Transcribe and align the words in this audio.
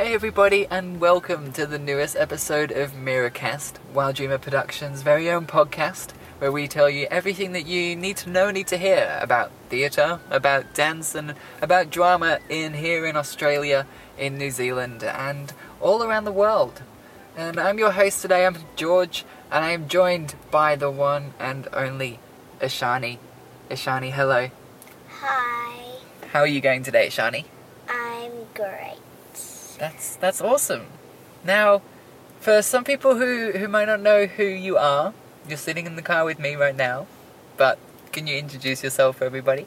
Hey 0.00 0.14
everybody, 0.14 0.66
and 0.70 0.98
welcome 0.98 1.52
to 1.52 1.66
the 1.66 1.78
newest 1.78 2.16
episode 2.16 2.72
of 2.72 2.92
Mirrorcast, 2.92 3.74
Wild 3.92 4.16
Dreamer 4.16 4.38
Productions' 4.38 5.02
very 5.02 5.30
own 5.30 5.46
podcast, 5.46 6.12
where 6.38 6.50
we 6.50 6.68
tell 6.68 6.88
you 6.88 7.06
everything 7.10 7.52
that 7.52 7.66
you 7.66 7.94
need 7.94 8.16
to 8.16 8.30
know, 8.30 8.50
need 8.50 8.66
to 8.68 8.78
hear 8.78 9.18
about 9.20 9.50
theatre, 9.68 10.18
about 10.30 10.72
dance, 10.72 11.14
and 11.14 11.34
about 11.60 11.90
drama 11.90 12.38
in 12.48 12.72
here 12.72 13.04
in 13.04 13.14
Australia, 13.14 13.86
in 14.16 14.38
New 14.38 14.50
Zealand, 14.50 15.04
and 15.04 15.52
all 15.82 16.02
around 16.02 16.24
the 16.24 16.32
world. 16.32 16.80
And 17.36 17.60
I'm 17.60 17.78
your 17.78 17.90
host 17.90 18.22
today. 18.22 18.46
I'm 18.46 18.56
George, 18.76 19.26
and 19.52 19.62
I 19.66 19.72
am 19.72 19.86
joined 19.86 20.34
by 20.50 20.76
the 20.76 20.90
one 20.90 21.34
and 21.38 21.68
only 21.74 22.20
Ashani. 22.58 23.18
Ashani, 23.70 24.12
hello. 24.12 24.48
Hi, 25.10 25.98
How 26.32 26.40
are 26.40 26.46
you 26.46 26.62
going 26.62 26.84
today, 26.84 27.08
Ashani? 27.08 27.44
I'm 27.86 28.32
great. 28.54 28.96
That's 29.80 30.16
that's 30.16 30.42
awesome. 30.42 30.88
Now, 31.42 31.80
for 32.38 32.60
some 32.60 32.84
people 32.84 33.16
who 33.16 33.52
who 33.52 33.66
might 33.66 33.86
not 33.86 34.00
know 34.00 34.26
who 34.26 34.44
you 34.44 34.76
are, 34.76 35.14
you're 35.48 35.56
sitting 35.56 35.86
in 35.86 35.96
the 35.96 36.02
car 36.02 36.26
with 36.26 36.38
me 36.38 36.54
right 36.54 36.76
now. 36.76 37.06
But 37.56 37.78
can 38.12 38.26
you 38.26 38.36
introduce 38.36 38.84
yourself 38.84 39.16
for 39.16 39.24
everybody? 39.24 39.66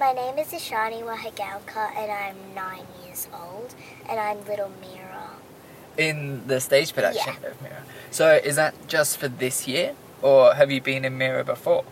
My 0.00 0.12
name 0.12 0.38
is 0.38 0.48
Ishani 0.48 1.04
Wahagalka 1.04 1.94
and 1.96 2.10
I'm 2.10 2.36
nine 2.52 2.86
years 3.04 3.28
old 3.32 3.76
and 4.08 4.18
I'm 4.18 4.44
Little 4.44 4.72
Mira. 4.80 5.30
In 5.96 6.48
the 6.48 6.60
stage 6.60 6.92
production 6.92 7.36
of 7.44 7.62
Mirror. 7.62 7.84
So 8.10 8.34
is 8.34 8.56
that 8.56 8.74
just 8.88 9.18
for 9.18 9.28
this 9.28 9.68
year, 9.68 9.94
or 10.20 10.54
have 10.54 10.72
you 10.72 10.80
been 10.80 11.04
in 11.04 11.16
Mirror 11.16 11.44
before? 11.44 11.84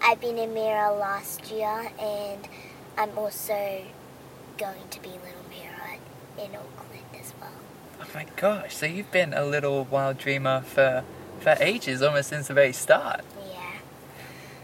I've 0.00 0.22
been 0.22 0.38
in 0.38 0.54
Mira 0.54 0.90
last 0.94 1.50
year 1.50 1.92
and 2.00 2.48
I'm 2.96 3.18
also 3.18 3.84
going 4.56 4.88
to 4.88 5.02
be 5.02 5.10
Little 5.10 5.44
Mira 5.50 5.98
in 6.38 6.56
Auckland 6.56 6.89
my 8.14 8.26
gosh! 8.36 8.76
So 8.76 8.86
you've 8.86 9.10
been 9.10 9.32
a 9.32 9.44
little 9.44 9.84
wild 9.84 10.18
dreamer 10.18 10.62
for 10.62 11.04
for 11.40 11.56
ages, 11.60 12.02
almost 12.02 12.28
since 12.28 12.48
the 12.48 12.54
very 12.54 12.72
start. 12.72 13.22
Yeah. 13.50 13.78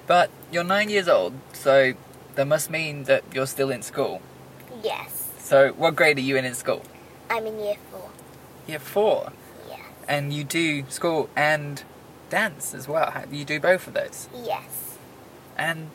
But 0.06 0.30
you're 0.52 0.64
nine 0.64 0.88
years 0.88 1.08
old, 1.08 1.34
so 1.52 1.94
that 2.34 2.46
must 2.46 2.70
mean 2.70 3.04
that 3.04 3.24
you're 3.32 3.46
still 3.46 3.70
in 3.70 3.82
school. 3.82 4.20
Yes. 4.82 5.30
So 5.38 5.72
what 5.72 5.96
grade 5.96 6.18
are 6.18 6.22
you 6.22 6.36
in 6.36 6.44
in 6.44 6.54
school? 6.54 6.82
I'm 7.30 7.46
in 7.46 7.58
year 7.58 7.76
four. 7.90 8.10
Year 8.66 8.78
four. 8.78 9.32
Yeah. 9.68 9.76
And 10.08 10.32
you 10.32 10.44
do 10.44 10.84
school 10.88 11.28
and 11.34 11.82
dance 12.30 12.74
as 12.74 12.88
well. 12.88 13.24
You 13.30 13.44
do 13.44 13.60
both 13.60 13.86
of 13.86 13.94
those. 13.94 14.28
Yes. 14.34 14.98
And 15.56 15.90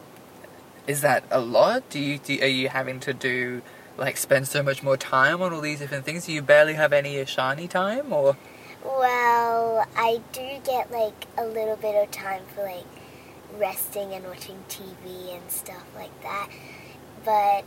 is 0.87 1.01
that 1.01 1.23
a 1.29 1.39
lot? 1.39 1.89
Do 1.89 1.99
you 1.99 2.17
do, 2.17 2.39
are 2.41 2.47
you 2.47 2.69
having 2.69 2.99
to 3.01 3.13
do 3.13 3.61
like 3.97 4.17
spend 4.17 4.47
so 4.47 4.63
much 4.63 4.83
more 4.83 4.97
time 4.97 5.41
on 5.41 5.53
all 5.53 5.61
these 5.61 5.79
different 5.79 6.05
things? 6.05 6.25
Do 6.25 6.33
you 6.33 6.41
barely 6.41 6.73
have 6.73 6.93
any 6.93 7.15
Ashani 7.15 7.69
time, 7.69 8.11
or 8.13 8.37
Well, 8.83 9.85
I 9.95 10.21
do 10.31 10.59
get 10.63 10.91
like 10.91 11.27
a 11.37 11.45
little 11.45 11.75
bit 11.75 12.01
of 12.01 12.11
time 12.11 12.43
for 12.55 12.63
like 12.63 12.85
resting 13.57 14.13
and 14.13 14.25
watching 14.25 14.63
TV 14.69 15.35
and 15.35 15.51
stuff 15.51 15.85
like 15.95 16.21
that. 16.23 16.49
But 17.23 17.63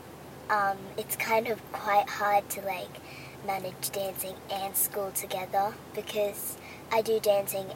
um, 0.50 0.78
it's 0.98 1.16
kind 1.16 1.48
of 1.48 1.60
quite 1.72 2.08
hard 2.08 2.48
to 2.50 2.60
like 2.62 3.00
manage 3.46 3.90
dancing 3.92 4.34
and 4.50 4.76
school 4.76 5.10
together 5.12 5.74
because 5.94 6.56
I 6.90 7.02
do 7.02 7.20
dancing 7.20 7.66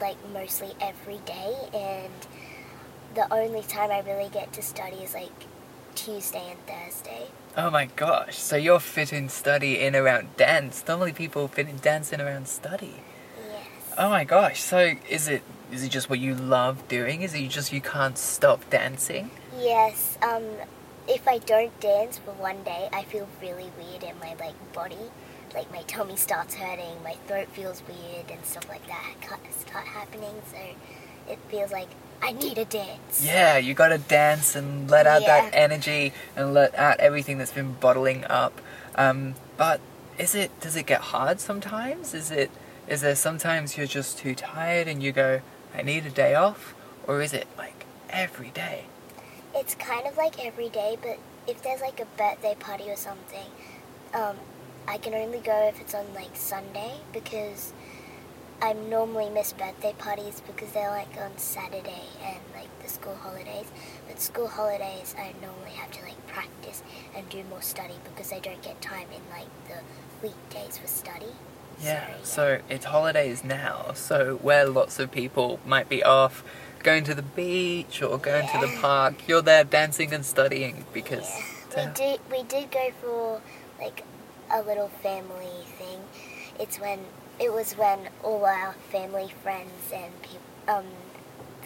like 0.00 0.16
mostly 0.32 0.72
every 0.80 1.18
day 1.24 1.54
and 1.72 2.12
the 3.14 3.32
only 3.32 3.62
time 3.62 3.90
I 3.90 4.00
really 4.00 4.28
get 4.28 4.52
to 4.54 4.62
study 4.62 4.96
is 4.96 5.14
like 5.14 5.30
Tuesday 6.04 6.50
and 6.50 6.66
Thursday. 6.66 7.26
oh 7.56 7.70
my 7.70 7.86
gosh? 7.86 8.36
So 8.36 8.56
you're 8.56 8.80
fitting 8.80 9.28
study 9.28 9.78
in 9.80 9.96
around 9.96 10.36
dance. 10.36 10.84
Normally 10.86 11.12
people 11.12 11.48
fit 11.48 11.68
in 11.68 11.78
dance 11.78 12.12
in 12.12 12.20
around 12.20 12.46
study. 12.48 12.94
Yes. 13.48 13.94
Oh 13.96 14.10
my 14.10 14.24
gosh! 14.24 14.60
So 14.60 14.94
is 15.08 15.28
it 15.28 15.42
is 15.72 15.82
it 15.82 15.88
just 15.90 16.10
what 16.10 16.18
you 16.18 16.34
love 16.34 16.86
doing? 16.88 17.22
Is 17.22 17.34
it 17.34 17.48
just 17.48 17.72
you 17.72 17.80
can't 17.80 18.18
stop 18.18 18.68
dancing? 18.68 19.30
Yes, 19.58 20.18
um, 20.20 20.44
if 21.08 21.26
I 21.26 21.38
don't 21.38 21.78
dance 21.80 22.18
for 22.18 22.32
one 22.32 22.62
day, 22.64 22.88
I 22.92 23.04
feel 23.04 23.28
really 23.40 23.70
weird 23.78 24.02
in 24.02 24.18
my 24.20 24.34
like 24.38 24.72
body. 24.74 25.10
Like 25.54 25.70
my 25.72 25.82
tummy 25.82 26.16
starts 26.16 26.54
hurting, 26.54 27.02
my 27.04 27.14
throat 27.28 27.48
feels 27.52 27.82
weird, 27.88 28.30
and 28.30 28.44
stuff 28.44 28.68
like 28.68 28.86
that 28.88 29.14
ca- 29.22 29.38
start 29.50 29.86
happening. 29.86 30.42
So 30.50 30.58
it 31.32 31.38
feels 31.48 31.70
like 31.72 31.88
I 32.24 32.32
need 32.32 32.56
a 32.56 32.64
dance. 32.64 33.22
Yeah, 33.22 33.58
you 33.58 33.74
gotta 33.74 33.98
dance 33.98 34.56
and 34.56 34.90
let 34.90 35.06
out 35.06 35.26
that 35.26 35.50
energy 35.52 36.14
and 36.34 36.54
let 36.54 36.74
out 36.74 36.98
everything 36.98 37.36
that's 37.36 37.52
been 37.52 37.74
bottling 37.74 38.24
up. 38.24 38.62
Um, 38.94 39.34
but 39.58 39.78
is 40.16 40.34
it 40.34 40.58
does 40.58 40.74
it 40.74 40.86
get 40.86 41.02
hard 41.12 41.38
sometimes? 41.38 42.14
Is 42.14 42.30
it 42.30 42.50
is 42.88 43.02
there 43.02 43.14
sometimes 43.14 43.76
you're 43.76 43.86
just 43.86 44.16
too 44.16 44.34
tired 44.34 44.88
and 44.88 45.02
you 45.02 45.12
go, 45.12 45.42
I 45.74 45.82
need 45.82 46.06
a 46.06 46.10
day 46.10 46.34
off? 46.34 46.74
Or 47.06 47.20
is 47.20 47.34
it 47.34 47.46
like 47.58 47.84
every 48.08 48.48
day? 48.48 48.84
It's 49.54 49.74
kind 49.74 50.06
of 50.06 50.16
like 50.16 50.42
every 50.42 50.70
day, 50.70 50.96
but 51.02 51.18
if 51.46 51.62
there's 51.62 51.82
like 51.82 52.00
a 52.00 52.06
birthday 52.16 52.56
party 52.58 52.88
or 52.88 52.96
something, 52.96 53.50
um, 54.14 54.36
I 54.88 54.96
can 54.96 55.12
only 55.12 55.40
go 55.40 55.68
if 55.68 55.78
it's 55.78 55.94
on 55.94 56.06
like 56.14 56.36
Sunday 56.36 56.94
because 57.12 57.74
I 58.64 58.72
normally 58.72 59.28
miss 59.28 59.52
birthday 59.52 59.94
parties 59.98 60.40
because 60.46 60.72
they're 60.72 60.88
like 60.88 61.14
on 61.20 61.36
Saturday 61.36 62.04
and 62.24 62.38
like 62.54 62.70
the 62.82 62.88
school 62.88 63.14
holidays. 63.14 63.66
But 64.08 64.18
school 64.18 64.48
holidays, 64.48 65.14
I 65.18 65.34
normally 65.42 65.72
have 65.72 65.90
to 65.90 66.02
like 66.02 66.26
practice 66.28 66.82
and 67.14 67.28
do 67.28 67.44
more 67.50 67.60
study 67.60 67.92
because 68.04 68.32
I 68.32 68.38
don't 68.38 68.62
get 68.62 68.80
time 68.80 69.08
in 69.14 69.20
like 69.30 69.50
the 69.68 69.82
weekdays 70.26 70.78
for 70.78 70.86
study. 70.86 71.26
Yeah, 71.82 72.06
So, 72.22 72.24
so 72.24 72.60
it's 72.70 72.86
holidays 72.86 73.44
now, 73.44 73.92
so 73.92 74.36
where 74.36 74.64
lots 74.64 74.98
of 74.98 75.12
people 75.12 75.60
might 75.66 75.90
be 75.90 76.02
off 76.02 76.42
going 76.82 77.04
to 77.04 77.14
the 77.14 77.22
beach 77.22 78.00
or 78.00 78.16
going 78.16 78.48
to 78.48 78.58
the 78.66 78.78
park, 78.80 79.28
you're 79.28 79.42
there 79.42 79.64
dancing 79.64 80.14
and 80.14 80.24
studying 80.24 80.86
because 80.94 81.30
Yeah. 81.76 81.88
We 81.88 81.92
did 81.92 82.20
we 82.30 82.42
did 82.44 82.70
go 82.70 82.90
for 83.02 83.42
like 83.78 84.04
a 84.50 84.62
little 84.62 84.88
family 84.88 85.66
thing. 85.76 86.00
It's 86.58 86.80
when 86.80 87.00
it 87.40 87.52
was 87.52 87.72
when 87.74 88.08
all 88.22 88.44
our 88.44 88.74
family 88.90 89.32
friends 89.42 89.92
and 89.92 90.12
um 90.68 90.86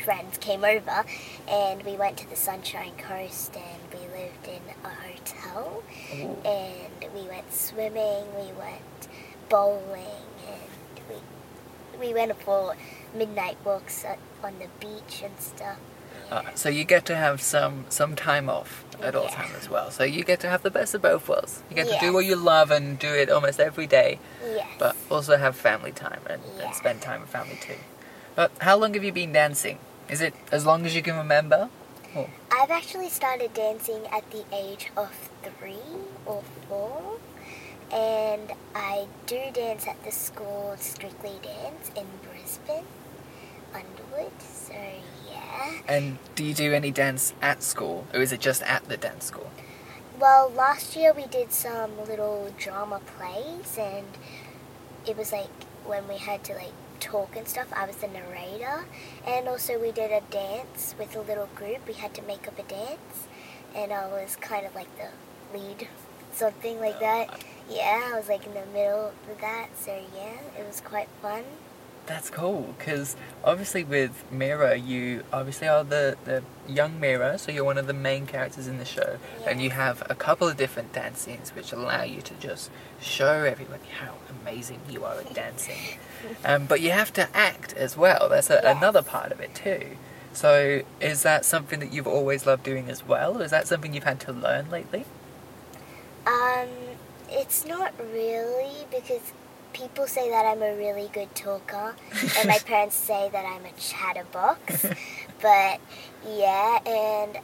friends 0.04 0.38
came 0.38 0.64
over 0.64 1.04
and 1.48 1.82
we 1.82 1.96
went 1.96 2.16
to 2.16 2.30
the 2.30 2.36
Sunshine 2.36 2.92
Coast 2.96 3.54
and 3.56 3.92
we 3.92 4.06
lived 4.16 4.46
in 4.46 4.62
a 4.84 4.88
hotel 4.88 5.82
Ooh. 6.14 6.48
and 6.48 7.12
we 7.14 7.22
went 7.28 7.52
swimming, 7.52 8.24
we 8.36 8.52
went 8.52 9.08
bowling 9.48 10.24
and 10.46 11.00
we 11.08 12.06
we 12.06 12.14
went 12.14 12.40
for 12.40 12.74
midnight 13.14 13.56
walks 13.64 14.04
on 14.42 14.54
the 14.58 14.68
beach 14.80 15.22
and 15.24 15.38
stuff. 15.40 15.78
Uh, 16.30 16.42
so 16.54 16.68
you 16.68 16.84
get 16.84 17.04
to 17.06 17.16
have 17.16 17.40
some 17.40 17.86
some 17.88 18.14
time 18.14 18.48
off 18.50 18.84
at 19.02 19.14
all 19.14 19.24
Yeah. 19.24 19.30
time 19.42 19.52
as 19.58 19.68
well. 19.70 19.90
So 19.90 20.04
you 20.04 20.24
get 20.24 20.40
to 20.40 20.48
have 20.48 20.62
the 20.62 20.70
best 20.70 20.94
of 20.94 21.00
both 21.02 21.28
worlds. 21.28 21.62
You 21.70 21.76
get 21.76 21.88
to 21.88 21.98
do 22.00 22.12
what 22.12 22.24
you 22.26 22.36
love 22.36 22.70
and 22.70 22.98
do 22.98 23.14
it 23.14 23.30
almost 23.30 23.60
every 23.60 23.86
day, 23.86 24.18
Yes. 24.44 24.66
but 24.78 24.96
also 25.10 25.36
have 25.36 25.56
family 25.56 25.92
time 25.92 26.20
and, 26.28 26.42
Yeah. 26.58 26.66
and 26.66 26.74
spend 26.74 27.00
time 27.00 27.20
with 27.22 27.30
family 27.30 27.58
too. 27.60 27.78
But 28.34 28.50
how 28.60 28.76
long 28.76 28.94
have 28.94 29.04
you 29.04 29.12
been 29.12 29.32
dancing? 29.32 29.78
Is 30.08 30.20
it 30.20 30.34
as 30.52 30.66
long 30.66 30.84
as 30.86 30.94
you 30.94 31.02
can 31.02 31.16
remember? 31.16 31.70
I've 32.50 32.70
actually 32.70 33.10
started 33.10 33.54
dancing 33.54 34.06
at 34.10 34.28
the 34.30 34.44
age 34.52 34.90
of 34.96 35.12
three 35.42 35.78
or 36.26 36.42
four, 36.68 37.18
and 37.92 38.52
I 38.74 39.06
do 39.26 39.40
dance 39.52 39.86
at 39.86 40.02
the 40.04 40.10
school 40.10 40.74
Strictly 40.78 41.38
Dance 41.42 41.90
in 41.94 42.06
Brisbane, 42.26 42.84
Underwood. 43.72 44.32
So 44.42 44.72
yeah. 44.74 45.00
And 45.88 46.18
do 46.34 46.44
you 46.44 46.54
do 46.54 46.72
any 46.72 46.90
dance 46.90 47.32
at 47.40 47.62
school, 47.62 48.06
or 48.12 48.20
is 48.20 48.32
it 48.32 48.40
just 48.40 48.62
at 48.62 48.84
the 48.88 48.96
dance 48.96 49.24
school? 49.24 49.50
Well, 50.20 50.50
last 50.50 50.96
year 50.96 51.12
we 51.12 51.26
did 51.26 51.52
some 51.52 51.96
little 52.06 52.52
drama 52.58 53.00
plays, 53.16 53.78
and 53.78 54.06
it 55.06 55.16
was 55.16 55.32
like 55.32 55.64
when 55.86 56.06
we 56.08 56.18
had 56.18 56.44
to 56.44 56.54
like 56.54 56.72
talk 57.00 57.36
and 57.36 57.46
stuff. 57.46 57.68
I 57.72 57.86
was 57.86 57.96
the 57.96 58.08
narrator, 58.08 58.86
and 59.26 59.48
also 59.48 59.78
we 59.78 59.92
did 59.92 60.10
a 60.10 60.20
dance 60.30 60.94
with 60.98 61.16
a 61.16 61.20
little 61.20 61.48
group. 61.54 61.86
We 61.86 61.94
had 61.94 62.14
to 62.14 62.22
make 62.22 62.46
up 62.48 62.58
a 62.58 62.64
dance, 62.64 63.28
and 63.74 63.92
I 63.92 64.06
was 64.08 64.36
kind 64.36 64.66
of 64.66 64.74
like 64.74 64.88
the 64.98 65.58
lead, 65.58 65.88
something 66.32 66.80
like 66.80 66.96
uh, 66.96 67.00
that. 67.00 67.44
Yeah, 67.70 68.10
I 68.12 68.18
was 68.18 68.28
like 68.28 68.46
in 68.46 68.54
the 68.54 68.66
middle 68.72 69.12
of 69.30 69.40
that. 69.40 69.68
So 69.78 69.98
yeah, 70.14 70.40
it 70.58 70.66
was 70.66 70.80
quite 70.80 71.08
fun. 71.22 71.44
That's 72.08 72.30
cool, 72.30 72.74
because 72.78 73.16
obviously 73.44 73.84
with 73.84 74.24
Mira, 74.32 74.76
you 74.76 75.24
obviously 75.30 75.68
are 75.68 75.84
the, 75.84 76.16
the 76.24 76.42
young 76.66 76.98
Mira, 76.98 77.36
so 77.38 77.52
you're 77.52 77.64
one 77.64 77.76
of 77.76 77.86
the 77.86 77.92
main 77.92 78.26
characters 78.26 78.66
in 78.66 78.78
the 78.78 78.86
show, 78.86 79.18
and 79.46 79.60
you 79.60 79.68
have 79.70 80.02
a 80.08 80.14
couple 80.14 80.48
of 80.48 80.56
different 80.56 80.94
dance 80.94 81.20
scenes 81.20 81.50
which 81.54 81.70
allow 81.70 82.04
you 82.04 82.22
to 82.22 82.32
just 82.40 82.70
show 82.98 83.44
everybody 83.44 83.84
how 84.00 84.14
amazing 84.40 84.80
you 84.88 85.04
are 85.04 85.16
at 85.20 85.34
dancing. 85.34 85.98
um, 86.46 86.64
but 86.64 86.80
you 86.80 86.92
have 86.92 87.12
to 87.12 87.28
act 87.36 87.74
as 87.74 87.94
well, 87.94 88.28
that's 88.30 88.48
a, 88.48 88.54
Yes. 88.62 88.76
another 88.78 89.02
part 89.02 89.30
of 89.30 89.40
it 89.40 89.54
too. 89.54 89.96
So 90.32 90.82
is 91.02 91.22
that 91.24 91.44
something 91.44 91.78
that 91.80 91.92
you've 91.92 92.06
always 92.06 92.46
loved 92.46 92.62
doing 92.62 92.88
as 92.88 93.06
well, 93.06 93.38
or 93.38 93.44
is 93.44 93.50
that 93.50 93.66
something 93.68 93.92
you've 93.92 94.04
had 94.04 94.20
to 94.20 94.32
learn 94.32 94.70
lately? 94.70 95.04
Um, 96.26 96.68
it's 97.28 97.66
not 97.66 97.92
really 98.12 98.86
because 98.90 99.32
people 99.78 100.06
say 100.06 100.28
that 100.30 100.44
I'm 100.44 100.62
a 100.62 100.74
really 100.76 101.08
good 101.12 101.34
talker, 101.34 101.94
and 102.38 102.48
my 102.48 102.58
parents 102.66 102.96
say 102.96 103.28
that 103.32 103.44
I'm 103.44 103.64
a 103.64 103.72
chatterbox. 103.78 104.86
but 105.40 105.80
yeah, 106.26 106.78
and 106.84 107.38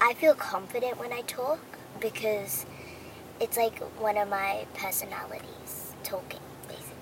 I 0.00 0.14
feel 0.14 0.34
confident 0.34 0.98
when 0.98 1.12
I 1.12 1.22
talk 1.22 1.60
because 2.00 2.64
it's 3.40 3.56
like 3.56 3.78
one 4.00 4.16
of 4.16 4.28
my 4.28 4.66
personalities 4.74 5.94
talking, 6.04 6.40
basically. 6.68 6.94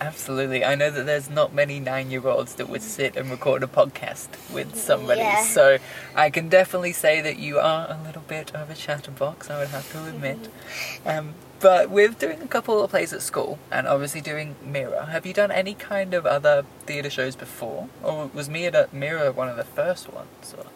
Absolutely. 0.00 0.64
I 0.64 0.74
know 0.74 0.90
that 0.90 1.06
there's 1.06 1.30
not 1.30 1.54
many 1.54 1.80
nine 1.80 2.10
year 2.10 2.26
olds 2.26 2.54
that 2.56 2.68
would 2.68 2.82
mm-hmm. 2.82 2.88
sit 2.88 3.16
and 3.16 3.30
record 3.30 3.62
a 3.62 3.66
podcast 3.66 4.28
with 4.52 4.68
mm-hmm. 4.68 4.76
somebody. 4.76 5.20
Yeah. 5.20 5.42
So 5.44 5.78
I 6.14 6.30
can 6.30 6.48
definitely 6.48 6.92
say 6.92 7.20
that 7.22 7.38
you 7.38 7.58
are 7.58 7.86
a 7.88 7.98
little 8.04 8.22
bit 8.22 8.54
of 8.54 8.68
a 8.70 8.74
chatterbox, 8.74 9.50
I 9.50 9.58
would 9.58 9.68
have 9.68 9.90
to 9.92 10.04
admit. 10.04 10.38
Mm-hmm. 10.42 11.08
Um, 11.08 11.34
but 11.64 11.88
with 11.88 12.18
doing 12.18 12.42
a 12.42 12.46
couple 12.46 12.84
of 12.84 12.90
plays 12.90 13.14
at 13.14 13.22
school 13.22 13.58
and 13.70 13.88
obviously 13.88 14.20
doing 14.20 14.54
Mirror, 14.62 15.06
have 15.12 15.24
you 15.24 15.32
done 15.32 15.50
any 15.50 15.72
kind 15.72 16.12
of 16.12 16.26
other 16.26 16.66
theatre 16.84 17.08
shows 17.08 17.36
before? 17.36 17.88
Or 18.02 18.26
was 18.34 18.50
Mirror, 18.50 18.90
Mirror 18.92 19.32
one 19.32 19.48
of 19.48 19.56
the 19.56 19.64
first 19.64 20.12
ones? 20.12 20.54
Or? 20.58 20.66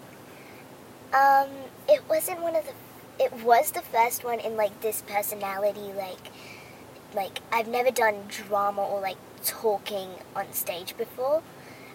Um, 1.14 1.50
it 1.87 2.05
wasn't 2.08 2.40
one 2.40 2.56
of 2.56 2.64
the. 2.64 2.73
It 3.23 3.44
was 3.44 3.73
the 3.73 3.82
first 3.82 4.25
one 4.25 4.40
in 4.40 4.56
like 4.56 4.81
this 4.81 5.02
personality, 5.02 5.93
like, 5.94 6.31
like 7.14 7.40
I've 7.52 7.69
never 7.69 7.90
done 7.90 8.23
drama 8.26 8.81
or 8.81 9.02
like 9.02 9.19
talking 9.44 10.08
on 10.35 10.55
stage 10.55 10.96
before. 10.96 11.43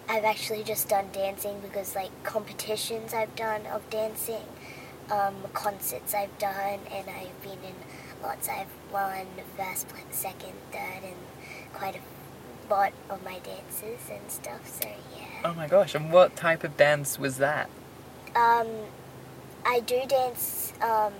I've 0.08 0.24
actually 0.24 0.62
just 0.62 0.88
done 0.88 1.06
dancing 1.12 1.58
because 1.58 1.96
like 1.96 2.12
competitions 2.22 3.12
I've 3.12 3.34
done 3.34 3.66
of 3.66 3.90
dancing, 3.90 4.46
um, 5.10 5.34
concerts 5.52 6.14
I've 6.14 6.38
done, 6.38 6.78
and 6.92 7.10
I've 7.10 7.42
been 7.42 7.58
in 7.64 7.74
lots. 8.24 8.48
I've 8.48 8.66
won 8.92 9.26
first, 9.56 9.86
second, 10.10 10.52
third, 10.72 11.04
and 11.04 11.16
quite 11.72 11.96
a 11.96 12.72
lot 12.72 12.92
of 13.10 13.22
my 13.24 13.38
dances 13.40 14.00
and 14.10 14.30
stuff. 14.30 14.66
So 14.80 14.88
yeah. 15.16 15.42
Oh 15.44 15.54
my 15.54 15.68
gosh, 15.68 15.94
and 15.94 16.12
what 16.12 16.36
type 16.36 16.64
of 16.64 16.76
dance 16.76 17.18
was 17.18 17.38
that? 17.38 17.68
Um, 18.34 18.66
I 19.64 19.80
do 19.80 20.02
dance. 20.08 20.72
Um, 20.80 21.12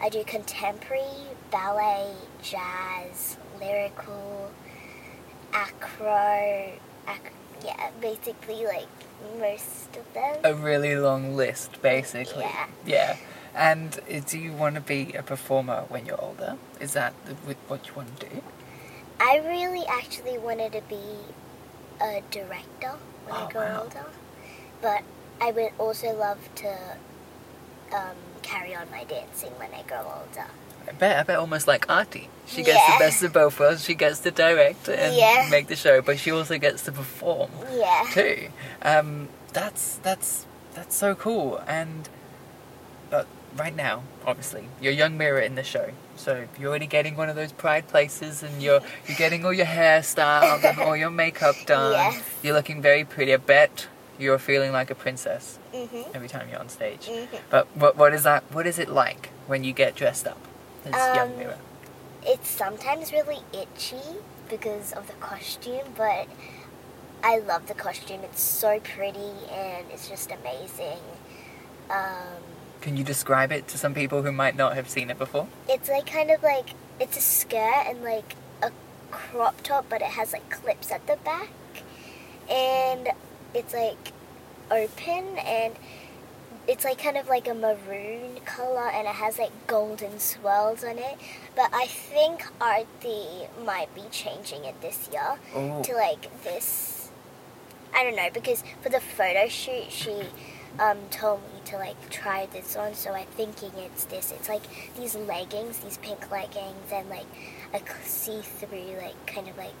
I 0.00 0.08
do 0.08 0.24
contemporary, 0.24 1.04
ballet, 1.50 2.12
jazz, 2.42 3.36
lyrical, 3.60 4.50
acro. 5.52 6.72
Ac- 7.08 7.34
yeah, 7.64 7.90
basically 8.00 8.64
like 8.64 8.88
most 9.38 9.94
of 9.96 10.12
them. 10.14 10.36
A 10.44 10.54
really 10.54 10.96
long 10.96 11.36
list, 11.36 11.82
basically. 11.82 12.44
Yeah. 12.44 12.66
Yeah. 12.86 13.16
And 13.54 13.98
uh, 14.12 14.20
do 14.26 14.38
you 14.38 14.52
want 14.52 14.76
to 14.76 14.80
be 14.80 15.12
a 15.14 15.22
performer 15.22 15.84
when 15.88 16.06
you're 16.06 16.20
older? 16.20 16.56
Is 16.80 16.92
that 16.92 17.14
with 17.46 17.56
what 17.68 17.86
you 17.88 17.94
want 17.94 18.18
to 18.20 18.26
do? 18.28 18.42
I 19.18 19.38
really 19.38 19.84
actually 19.86 20.38
wanted 20.38 20.72
to 20.72 20.82
be 20.88 21.02
a 22.00 22.22
director 22.30 22.94
when 23.24 23.34
Oh, 23.34 23.46
I 23.46 23.52
grow 23.52 23.60
wow. 23.62 23.82
older, 23.82 24.06
but 24.80 25.02
I 25.40 25.50
would 25.50 25.72
also 25.78 26.12
love 26.16 26.38
to 26.56 26.96
um, 27.92 28.16
carry 28.42 28.74
on 28.74 28.90
my 28.90 29.04
dancing 29.04 29.50
when 29.58 29.72
I 29.74 29.82
grow 29.82 29.98
older. 29.98 30.46
I 30.88 30.92
bet, 30.92 31.18
I 31.18 31.22
bet 31.24 31.38
almost 31.38 31.66
like 31.68 31.88
Artie. 31.90 32.30
She 32.46 32.62
gets 32.62 32.78
Yeah. 32.88 32.94
the 32.98 33.04
best 33.04 33.22
of 33.22 33.32
both 33.32 33.60
worlds. 33.60 33.84
She 33.84 33.94
gets 33.94 34.20
to 34.20 34.30
direct 34.30 34.88
and 34.88 35.14
Yeah. 35.14 35.46
make 35.50 35.66
the 35.66 35.76
show, 35.76 36.00
but 36.00 36.18
she 36.18 36.30
also 36.32 36.56
gets 36.58 36.82
to 36.84 36.92
perform 36.92 37.50
Yeah. 37.72 38.08
too. 38.12 38.48
Um, 38.82 39.28
that's 39.52 39.96
that's 40.02 40.46
that's 40.74 40.96
so 40.96 41.14
cool. 41.14 41.62
And 41.66 42.08
right 43.56 43.74
now, 43.74 44.02
obviously, 44.26 44.68
you're 44.80 44.92
young 44.92 45.16
Mirror 45.18 45.40
in 45.40 45.54
the 45.54 45.62
show, 45.62 45.90
so 46.16 46.46
you're 46.58 46.68
already 46.70 46.86
getting 46.86 47.16
one 47.16 47.28
of 47.28 47.36
those 47.36 47.52
pride 47.52 47.88
places, 47.88 48.42
and 48.42 48.62
you're 48.62 48.80
you're 49.06 49.16
getting 49.16 49.44
all 49.44 49.52
your 49.52 49.66
hair 49.66 50.02
styled 50.02 50.64
and 50.64 50.78
all 50.78 50.96
your 50.96 51.10
makeup 51.10 51.56
done. 51.66 51.92
Yes. 51.92 52.22
You're 52.42 52.54
looking 52.54 52.80
very 52.82 53.04
pretty. 53.04 53.32
I 53.34 53.38
bet 53.38 53.88
you're 54.18 54.38
feeling 54.38 54.70
like 54.72 54.90
a 54.90 54.94
princess 54.94 55.58
Mhm. 55.74 56.14
every 56.14 56.28
time 56.28 56.48
you're 56.50 56.58
on 56.60 56.68
stage. 56.68 57.06
Mhm. 57.06 57.26
But 57.48 57.66
what 57.74 57.96
what 57.96 58.12
is 58.14 58.22
that? 58.24 58.44
What 58.52 58.66
is 58.66 58.78
it 58.78 58.88
like 58.88 59.30
when 59.46 59.64
you 59.64 59.72
get 59.72 59.94
dressed 59.94 60.26
up 60.26 60.38
as 60.84 60.92
young 61.16 61.32
Um, 61.32 61.38
Mirror? 61.38 61.58
It's 62.22 62.50
sometimes 62.50 63.12
really 63.12 63.40
itchy 63.52 64.02
because 64.48 64.92
of 64.92 65.06
the 65.06 65.14
costume, 65.14 65.94
but 65.96 66.26
I 67.24 67.38
love 67.38 67.66
the 67.66 67.74
costume. 67.74 68.20
It's 68.24 68.42
so 68.42 68.78
pretty 68.80 69.32
and 69.50 69.86
it's 69.90 70.08
just 70.08 70.30
amazing. 70.30 71.00
Um, 71.88 72.42
Can 72.80 72.96
you 72.96 73.04
describe 73.04 73.52
it 73.52 73.68
to 73.68 73.78
some 73.78 73.92
people 73.94 74.22
who 74.22 74.32
might 74.32 74.56
not 74.56 74.74
have 74.74 74.88
seen 74.88 75.10
it 75.10 75.18
before? 75.18 75.46
it's 75.68 75.88
like 75.88 76.06
kind 76.06 76.30
of 76.30 76.42
like 76.42 76.70
it's 76.98 77.16
a 77.16 77.20
skirt 77.20 77.84
and 77.86 78.02
like 78.02 78.34
a 78.62 78.70
crop 79.10 79.62
top, 79.62 79.86
but 79.88 80.00
it 80.00 80.08
has 80.08 80.32
like 80.32 80.48
clips 80.50 80.90
at 80.90 81.06
the 81.06 81.16
back, 81.24 81.50
and 82.50 83.08
it's 83.54 83.74
like 83.74 84.12
open 84.70 85.38
and 85.38 85.74
it's 86.68 86.84
like 86.84 87.02
kind 87.02 87.16
of 87.16 87.26
like 87.28 87.48
a 87.48 87.54
maroon 87.54 88.38
color 88.44 88.88
and 88.88 89.08
it 89.08 89.14
has 89.14 89.38
like 89.38 89.50
golden 89.66 90.18
swirls 90.20 90.84
on 90.84 90.98
it. 90.98 91.16
But 91.56 91.70
I 91.72 91.86
think 91.86 92.44
Artie 92.60 93.48
might 93.64 93.92
be 93.94 94.02
changing 94.10 94.64
it 94.64 94.80
this 94.80 95.08
year 95.12 95.38
Oh, 95.54 95.82
to 95.82 95.94
like 95.94 96.42
this. 96.44 97.10
I 97.94 98.04
don't 98.04 98.14
know 98.14 98.28
because 98.32 98.62
for 98.82 98.88
the 98.88 99.00
photo 99.00 99.48
shoot 99.48 99.90
she 99.90 100.22
um, 100.78 100.98
told 101.10 101.40
me 101.52 101.60
to 101.66 101.76
like 101.76 102.10
try 102.10 102.46
this 102.46 102.76
on, 102.76 102.94
so 102.94 103.12
I'm 103.12 103.26
thinking 103.26 103.72
it's 103.76 104.04
this. 104.04 104.32
It's 104.32 104.48
like 104.48 104.62
these 104.96 105.14
leggings, 105.14 105.78
these 105.78 105.98
pink 105.98 106.30
leggings, 106.30 106.92
and 106.92 107.08
like 107.08 107.26
a 107.74 107.80
see-through 108.04 108.96
like 109.02 109.26
kind 109.26 109.48
of 109.48 109.56
like 109.56 109.74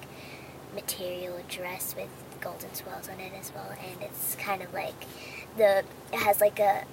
material 0.74 1.40
dress 1.48 1.94
with 1.96 2.08
golden 2.40 2.72
swirls 2.74 3.08
on 3.08 3.20
it 3.20 3.32
as 3.38 3.52
well, 3.54 3.70
and 3.70 4.02
it's 4.02 4.34
kind 4.36 4.62
of 4.62 4.72
like 4.72 5.04
the 5.56 5.84
it 6.12 6.18
has 6.18 6.40
like 6.40 6.58
a 6.58 6.84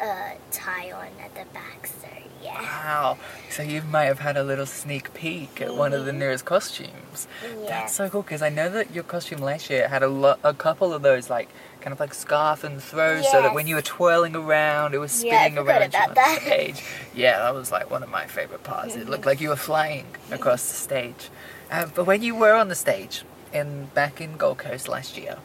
uh, 0.00 0.30
tie 0.50 0.92
on 0.92 1.08
at 1.24 1.34
the 1.34 1.44
back. 1.52 1.86
So 1.86 2.08
yeah, 2.42 2.60
wow. 2.60 3.18
So 3.50 3.62
you 3.62 3.82
might 3.82 4.04
have 4.04 4.18
had 4.20 4.36
a 4.36 4.42
little 4.42 4.66
sneak 4.66 5.14
peek 5.14 5.60
at 5.60 5.74
one 5.74 5.92
of 5.92 6.04
the 6.04 6.12
Mhm. 6.12 6.16
nearest 6.18 6.44
costumes. 6.44 7.28
yeah, 7.42 7.68
That's 7.68 7.94
so 7.94 8.08
cool 8.08 8.22
because 8.22 8.42
I 8.42 8.48
know 8.48 8.68
that 8.70 8.92
your 8.94 9.04
costume 9.04 9.40
last 9.40 9.70
year 9.70 9.88
had 9.88 10.02
a 10.02 10.08
lo- 10.08 10.36
a 10.42 10.52
couple 10.54 10.92
of 10.92 11.02
those 11.02 11.30
like 11.30 11.48
kind 11.80 11.92
of 11.92 12.00
like 12.00 12.14
scarf 12.14 12.62
and 12.64 12.82
throws, 12.82 13.28
so 13.30 13.42
that 13.42 13.54
when 13.54 13.66
you 13.66 13.74
were 13.74 13.82
twirling 13.82 14.36
around, 14.36 14.94
it 14.94 14.98
was 14.98 15.12
spinning 15.12 15.56
forgot 15.56 15.80
around 15.80 15.94
about 15.94 16.14
that. 16.14 16.40
stage. 16.42 16.82
Yeah, 17.14 17.38
that 17.40 17.54
was 17.54 17.70
like 17.72 17.90
one 17.90 18.02
of 18.02 18.08
my 18.08 18.26
favorite 18.26 18.62
parts. 18.64 18.94
It 18.94 19.08
looked 19.08 19.26
like 19.26 19.40
you 19.40 19.48
were 19.48 19.56
flying 19.56 20.06
across 20.30 20.62
the 20.68 20.74
stage. 20.74 21.28
Uh, 21.70 21.86
but 21.94 22.04
when 22.04 22.22
you 22.22 22.34
were 22.36 22.54
on 22.54 22.68
the 22.68 22.74
stage 22.76 23.24
in 23.52 23.86
back 23.94 24.20
in 24.20 24.36
Gold 24.36 24.58
Coast 24.58 24.88
last 24.88 25.16
year, 25.16 25.38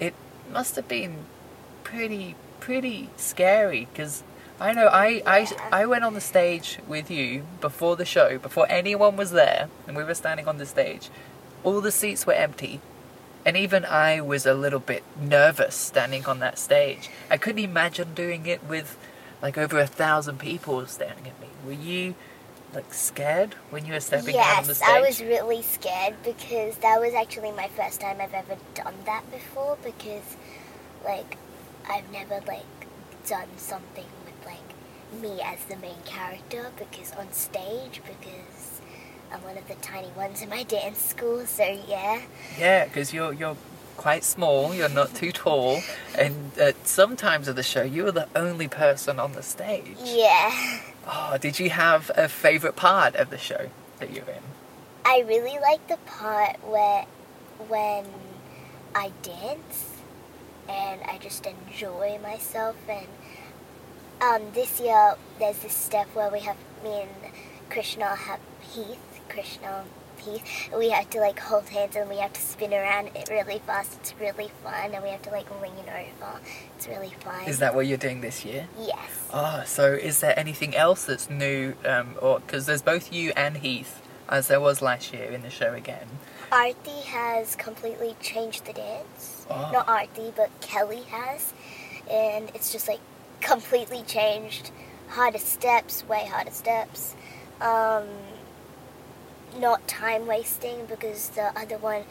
it 0.00 0.14
must 0.50 0.76
have 0.76 0.88
been 0.88 1.24
pretty 1.84 2.34
pretty 2.60 3.10
scary 3.16 3.88
because 3.92 4.22
I 4.60 4.72
know 4.72 4.88
I, 4.88 5.22
I 5.26 5.48
I 5.70 5.86
went 5.86 6.04
on 6.04 6.14
the 6.14 6.20
stage 6.20 6.78
with 6.88 7.10
you 7.10 7.44
before 7.60 7.96
the 7.96 8.04
show 8.04 8.38
before 8.38 8.66
anyone 8.68 9.16
was 9.16 9.30
there 9.30 9.68
and 9.86 9.96
we 9.96 10.04
were 10.04 10.14
standing 10.14 10.48
on 10.48 10.58
the 10.58 10.66
stage 10.66 11.10
all 11.64 11.80
the 11.80 11.92
seats 11.92 12.26
were 12.26 12.32
empty 12.32 12.80
and 13.46 13.56
even 13.56 13.84
I 13.84 14.20
was 14.20 14.46
a 14.46 14.54
little 14.54 14.80
bit 14.80 15.04
nervous 15.20 15.74
standing 15.74 16.26
on 16.26 16.40
that 16.40 16.58
stage 16.58 17.08
I 17.30 17.36
couldn't 17.36 17.62
imagine 17.64 18.14
doing 18.14 18.46
it 18.46 18.64
with 18.64 18.98
like 19.40 19.56
over 19.56 19.78
a 19.78 19.86
thousand 19.86 20.38
people 20.38 20.84
staring 20.86 21.26
at 21.26 21.40
me 21.40 21.48
were 21.64 21.72
you 21.72 22.14
like 22.74 22.92
scared 22.92 23.54
when 23.70 23.86
you 23.86 23.92
were 23.92 24.00
stepping 24.00 24.36
out 24.36 24.58
on 24.58 24.66
the 24.66 24.74
stage? 24.74 24.88
yes, 24.88 24.96
I 24.96 25.00
was 25.00 25.20
really 25.20 25.62
scared 25.62 26.14
because 26.22 26.76
that 26.78 27.00
was 27.00 27.14
actually 27.14 27.52
my 27.52 27.68
first 27.68 28.00
time 28.00 28.18
I've 28.20 28.34
ever 28.34 28.56
done 28.74 28.94
that 29.06 29.30
before. 29.30 29.78
Because 29.82 30.36
like 31.04 31.36
I've 31.88 32.10
never 32.12 32.40
like 32.46 32.64
done 33.26 33.48
something 33.56 34.04
with 34.24 34.46
like 34.46 35.20
me 35.22 35.40
as 35.42 35.64
the 35.64 35.76
main 35.76 36.00
character 36.04 36.70
because 36.78 37.12
on 37.12 37.32
stage 37.32 38.00
because 38.06 38.80
I'm 39.32 39.42
one 39.42 39.56
of 39.58 39.66
the 39.68 39.74
tiny 39.76 40.08
ones 40.16 40.42
in 40.42 40.48
my 40.48 40.62
dance 40.62 40.98
school. 40.98 41.46
So 41.46 41.64
yeah, 41.88 42.22
Yeah, 42.58 42.84
because 42.84 43.12
you're 43.12 43.32
you're 43.32 43.56
quite 43.96 44.24
small. 44.24 44.74
You're 44.74 44.88
not 44.88 45.14
too 45.14 45.32
tall, 45.32 45.80
and 46.16 46.56
at 46.58 46.86
some 46.86 47.16
times 47.16 47.48
of 47.48 47.56
the 47.56 47.62
show, 47.62 47.82
you 47.82 48.04
were 48.04 48.12
the 48.12 48.28
only 48.36 48.68
person 48.68 49.18
on 49.18 49.32
the 49.32 49.42
stage. 49.42 49.96
yeah. 50.04 50.80
Oh, 51.10 51.38
did 51.40 51.58
you 51.58 51.70
have 51.70 52.10
a 52.16 52.28
favorite 52.28 52.76
part 52.76 53.16
of 53.16 53.30
the 53.30 53.38
show 53.38 53.70
that 53.98 54.12
you're 54.12 54.26
in? 54.26 54.42
I 55.06 55.24
really 55.26 55.58
like 55.58 55.86
the 55.88 55.96
part 56.06 56.56
where 56.68 57.06
when 57.66 58.04
I 58.94 59.10
dance 59.22 59.87
and 60.68 61.00
I 61.02 61.18
just 61.18 61.46
enjoy 61.46 62.18
myself 62.22 62.76
and 62.88 63.06
um, 64.20 64.42
this 64.52 64.80
year 64.80 65.14
there's 65.38 65.58
this 65.58 65.74
step 65.74 66.08
where 66.14 66.30
we 66.30 66.40
have 66.40 66.56
me 66.82 67.02
and 67.02 67.32
Krishna 67.70 68.14
have 68.16 68.40
Heath 68.60 68.98
Krishna 69.28 69.84
Heath. 70.18 70.68
We 70.76 70.90
have 70.90 71.08
to 71.10 71.20
like 71.20 71.38
hold 71.38 71.68
hands 71.68 71.94
and 71.96 72.08
we 72.08 72.16
have 72.16 72.32
to 72.32 72.40
spin 72.40 72.72
around 72.72 73.10
it 73.14 73.28
really 73.30 73.60
fast. 73.60 73.96
It's 74.00 74.14
really 74.20 74.50
fun, 74.64 74.92
and 74.92 75.02
we 75.02 75.10
have 75.10 75.22
to 75.22 75.30
like 75.30 75.48
lean 75.62 75.72
over. 75.88 76.40
It's 76.76 76.88
really 76.88 77.14
fun. 77.20 77.46
Is 77.46 77.60
that 77.60 77.74
what 77.74 77.86
you're 77.86 77.98
doing 77.98 78.20
this 78.20 78.44
year? 78.44 78.66
Yes. 78.78 79.28
Oh, 79.32 79.62
so 79.64 79.92
is 79.92 80.20
there 80.20 80.36
anything 80.38 80.74
else 80.74 81.04
that's 81.04 81.30
new? 81.30 81.74
Um, 81.84 82.16
or 82.20 82.40
because 82.40 82.66
there's 82.66 82.82
both 82.82 83.12
you 83.12 83.32
and 83.36 83.58
Heath, 83.58 84.02
as 84.28 84.48
there 84.48 84.60
was 84.60 84.82
last 84.82 85.12
year 85.12 85.30
in 85.30 85.42
the 85.42 85.50
show 85.50 85.72
again. 85.72 86.08
Artie 86.50 87.02
has 87.06 87.56
completely 87.56 88.16
changed 88.20 88.64
the 88.64 88.72
dance. 88.72 89.46
Oh. 89.50 89.70
Not 89.72 89.88
Artie, 89.88 90.32
but 90.36 90.50
Kelly 90.60 91.02
has, 91.10 91.52
and 92.10 92.50
it's 92.54 92.72
just 92.72 92.88
like 92.88 93.00
completely 93.40 94.02
changed. 94.02 94.70
Harder 95.08 95.38
steps, 95.38 96.06
way 96.06 96.26
harder 96.26 96.50
steps. 96.50 97.14
Um, 97.60 98.04
not 99.58 99.86
time 99.88 100.26
wasting 100.26 100.86
because 100.86 101.30
the 101.30 101.58
other 101.58 101.78
one, 101.78 102.04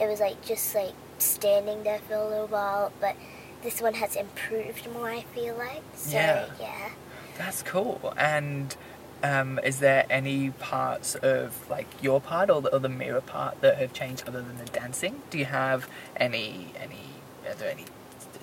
it 0.00 0.06
was 0.06 0.20
like 0.20 0.44
just 0.44 0.74
like 0.74 0.92
standing 1.18 1.82
there 1.82 1.98
for 2.00 2.14
a 2.14 2.28
little 2.28 2.46
while, 2.46 2.92
but 3.00 3.16
this 3.62 3.80
one 3.80 3.94
has 3.94 4.14
improved 4.16 4.90
more. 4.92 5.08
I 5.10 5.22
feel 5.34 5.56
like. 5.56 5.82
So 5.94 6.16
Yeah. 6.16 6.46
yeah. 6.60 6.90
That's 7.38 7.62
cool. 7.62 8.14
And 8.16 8.76
um, 9.24 9.58
is 9.60 9.80
there 9.80 10.04
any 10.10 10.50
parts 10.50 11.14
of 11.16 11.68
like 11.70 11.86
your 12.02 12.20
part 12.20 12.50
or 12.50 12.60
the, 12.60 12.72
or 12.74 12.78
the 12.78 12.90
mirror 12.90 13.22
part 13.22 13.60
that 13.62 13.78
have 13.78 13.92
changed 13.94 14.24
other 14.28 14.42
than 14.42 14.58
the 14.58 14.66
dancing? 14.66 15.22
Do 15.30 15.38
you 15.38 15.46
have 15.46 15.88
any 16.16 16.68
any? 16.78 17.00
Are 17.48 17.54
there 17.54 17.70
any 17.70 17.86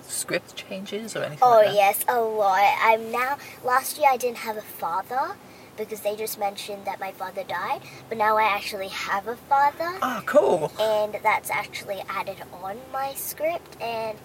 script 0.02 0.56
changes 0.56 1.14
or 1.14 1.20
anything? 1.20 1.38
Oh 1.42 1.50
like 1.50 1.66
that? 1.66 1.74
yes, 1.74 2.04
a 2.08 2.20
lot. 2.20 2.74
I'm 2.80 3.12
now. 3.12 3.38
Last 3.64 3.96
year 3.96 4.08
I 4.10 4.16
didn't 4.16 4.38
have 4.38 4.56
a 4.56 4.62
father 4.62 5.36
because 5.76 6.00
they 6.00 6.16
just 6.16 6.38
mentioned 6.38 6.84
that 6.84 6.98
my 6.98 7.12
father 7.12 7.44
died, 7.44 7.82
but 8.08 8.18
now 8.18 8.36
I 8.36 8.42
actually 8.42 8.88
have 8.88 9.26
a 9.28 9.36
father, 9.36 9.98
Oh, 10.02 10.22
cool. 10.26 10.72
and 10.78 11.16
that's 11.22 11.48
actually 11.50 12.02
added 12.08 12.42
on 12.62 12.76
my 12.92 13.14
script. 13.14 13.80
And 13.80 14.18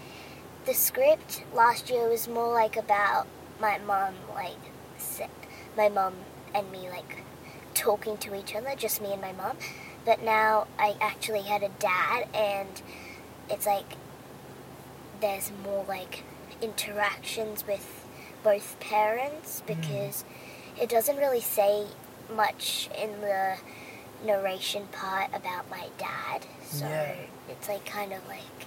the 0.66 0.74
script 0.74 1.44
last 1.54 1.90
year 1.90 2.10
was 2.10 2.28
more 2.28 2.52
like 2.54 2.76
about 2.76 3.28
my 3.62 3.78
mom, 3.78 4.16
like 4.36 4.58
my 5.78 5.88
mom 5.88 6.16
and 6.54 6.72
me, 6.72 6.90
like 6.90 7.24
talking 7.74 8.18
to 8.18 8.36
each 8.36 8.56
other, 8.56 8.74
just 8.76 9.02
me 9.02 9.14
and 9.14 9.22
my 9.22 9.32
mom. 9.34 9.58
But 10.06 10.24
now 10.24 10.68
I 10.80 10.96
actually 11.02 11.42
had 11.44 11.64
a 11.64 11.70
dad, 11.80 12.28
and 12.34 12.82
it's 13.50 13.66
like 13.66 13.96
there's 15.22 15.52
more 15.64 15.84
like 15.88 16.24
interactions 16.62 17.66
with 17.68 18.06
both 18.44 18.80
parents 18.80 19.60
hmm. 19.62 19.74
because 19.74 20.24
it 20.80 20.90
doesn't 20.90 21.18
really 21.18 21.42
say 21.42 21.88
much 22.34 22.90
in 22.98 23.22
the 23.22 23.58
narration 24.26 24.88
part 24.92 25.30
about 25.34 25.70
my 25.70 25.88
dad. 25.98 26.46
So 26.64 26.86
Yeah. 26.86 27.16
it's 27.50 27.68
like 27.68 27.86
kind 27.86 28.14
of 28.14 28.28
like 28.28 28.67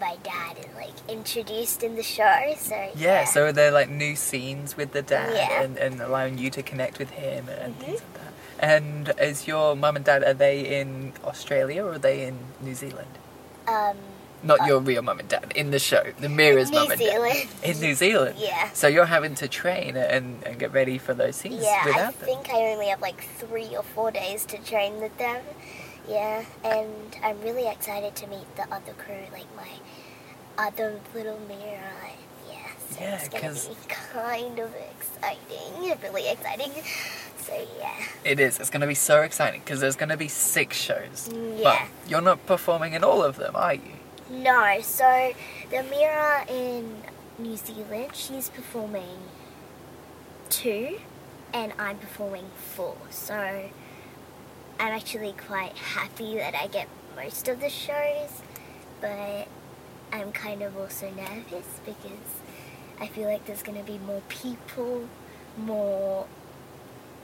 my 0.00 0.16
dad 0.22 0.58
is 0.58 0.66
like 0.76 0.94
introduced 1.08 1.82
in 1.82 1.96
the 1.96 2.02
show. 2.02 2.54
So 2.56 2.90
Yeah, 2.96 3.24
so 3.24 3.46
are 3.46 3.52
there 3.52 3.70
like 3.70 3.88
new 3.88 4.16
scenes 4.16 4.76
with 4.76 4.92
the 4.92 5.02
dad 5.02 5.34
Yeah. 5.34 5.62
and, 5.62 5.76
and 5.76 6.00
allowing 6.00 6.38
you 6.38 6.50
to 6.50 6.62
connect 6.62 6.98
with 6.98 7.10
him 7.10 7.48
and 7.48 7.74
Mhm. 7.76 7.80
things 7.84 8.00
like 8.00 8.14
that? 8.14 8.32
And 8.60 9.12
is 9.20 9.46
your 9.46 9.76
mum 9.76 9.96
and 9.96 10.04
dad, 10.04 10.24
are 10.24 10.34
they 10.34 10.60
in 10.80 11.12
Australia 11.24 11.84
or 11.84 11.92
are 11.92 11.98
they 11.98 12.22
in 12.24 12.38
New 12.60 12.74
Zealand? 12.74 13.18
um, 13.66 13.96
Not 14.40 14.60
Uh, 14.60 14.64
your 14.66 14.78
real 14.78 15.02
mum 15.02 15.18
and 15.18 15.28
dad, 15.28 15.52
in 15.56 15.72
the 15.72 15.80
show. 15.80 16.04
The 16.20 16.28
Mirror's 16.28 16.70
mum 16.70 16.90
and 16.92 17.00
dad. 17.00 17.10
Zealand. 17.10 17.48
In 17.64 17.80
New 17.80 17.94
Zealand? 17.94 18.36
Yeah. 18.38 18.70
So 18.72 18.86
you're 18.86 19.06
having 19.06 19.34
to 19.34 19.48
train 19.48 19.96
and, 19.96 20.40
and 20.46 20.58
get 20.60 20.72
ready 20.72 20.96
for 20.96 21.12
those 21.12 21.34
scenes 21.36 21.62
Yeah, 21.64 21.82
I 21.84 21.92
them? 21.98 22.12
think 22.12 22.48
I 22.48 22.58
only 22.72 22.86
have 22.86 23.00
like 23.02 23.24
three 23.38 23.74
or 23.76 23.82
four 23.82 24.12
days 24.12 24.44
to 24.46 24.56
train 24.58 25.00
with 25.00 25.16
them. 25.18 25.42
Yeah, 26.08 26.44
and 26.64 27.16
I'm 27.22 27.40
really 27.42 27.66
excited 27.68 28.14
to 28.16 28.26
meet 28.28 28.56
the 28.56 28.62
other 28.74 28.92
crew, 28.94 29.24
like 29.32 29.46
my 29.56 29.68
other 30.56 31.00
little 31.14 31.38
mirror. 31.46 31.80
Yeah, 32.48 32.56
so 32.88 33.00
Yeah, 33.00 33.14
it's 33.16 33.28
gonna 33.28 33.52
be 33.52 33.88
kind 33.88 34.58
of 34.58 34.74
exciting, 34.74 35.98
really 36.02 36.28
exciting. 36.28 36.72
So 37.38 37.66
yeah, 37.78 37.94
It 38.24 38.40
is. 38.40 38.58
It's 38.60 38.68
going 38.68 38.82
to 38.82 38.86
be 38.86 38.94
so 38.94 39.22
exciting 39.22 39.60
because 39.64 39.80
there's 39.80 39.96
going 39.96 40.10
to 40.10 40.18
be 40.18 40.28
six 40.28 40.76
shows. 40.76 41.30
Mm, 41.32 41.60
yeah. 41.60 41.86
But 42.04 42.10
you're 42.10 42.20
not 42.20 42.44
performing 42.44 42.92
in 42.92 43.02
all 43.02 43.22
of 43.24 43.36
them, 43.36 43.56
are 43.56 43.72
you? 43.74 43.92
no. 44.30 44.78
So 44.82 45.32
the 45.70 45.82
mirror 45.84 46.44
in 46.48 47.02
New 47.38 47.56
Zealand, 47.56 48.10
she's 48.14 48.50
performing 48.50 49.18
two, 50.50 50.98
and 51.54 51.72
I'm 51.78 51.96
performing 51.96 52.46
four. 52.74 52.96
So 53.10 53.70
I'm 54.80 54.92
actually 54.92 55.32
quite 55.32 55.76
happy 55.76 56.36
that 56.36 56.54
I 56.54 56.68
get 56.68 56.88
most 57.16 57.48
of 57.48 57.60
the 57.60 57.68
shows, 57.68 58.42
but 59.00 59.48
I'm 60.12 60.30
kind 60.32 60.62
of 60.62 60.76
also 60.76 61.10
nervous 61.10 61.80
because 61.84 62.42
I 63.00 63.08
feel 63.08 63.28
like 63.28 63.44
there's 63.46 63.62
gonna 63.62 63.82
be 63.82 63.98
more 63.98 64.22
people, 64.28 65.08
more 65.56 66.26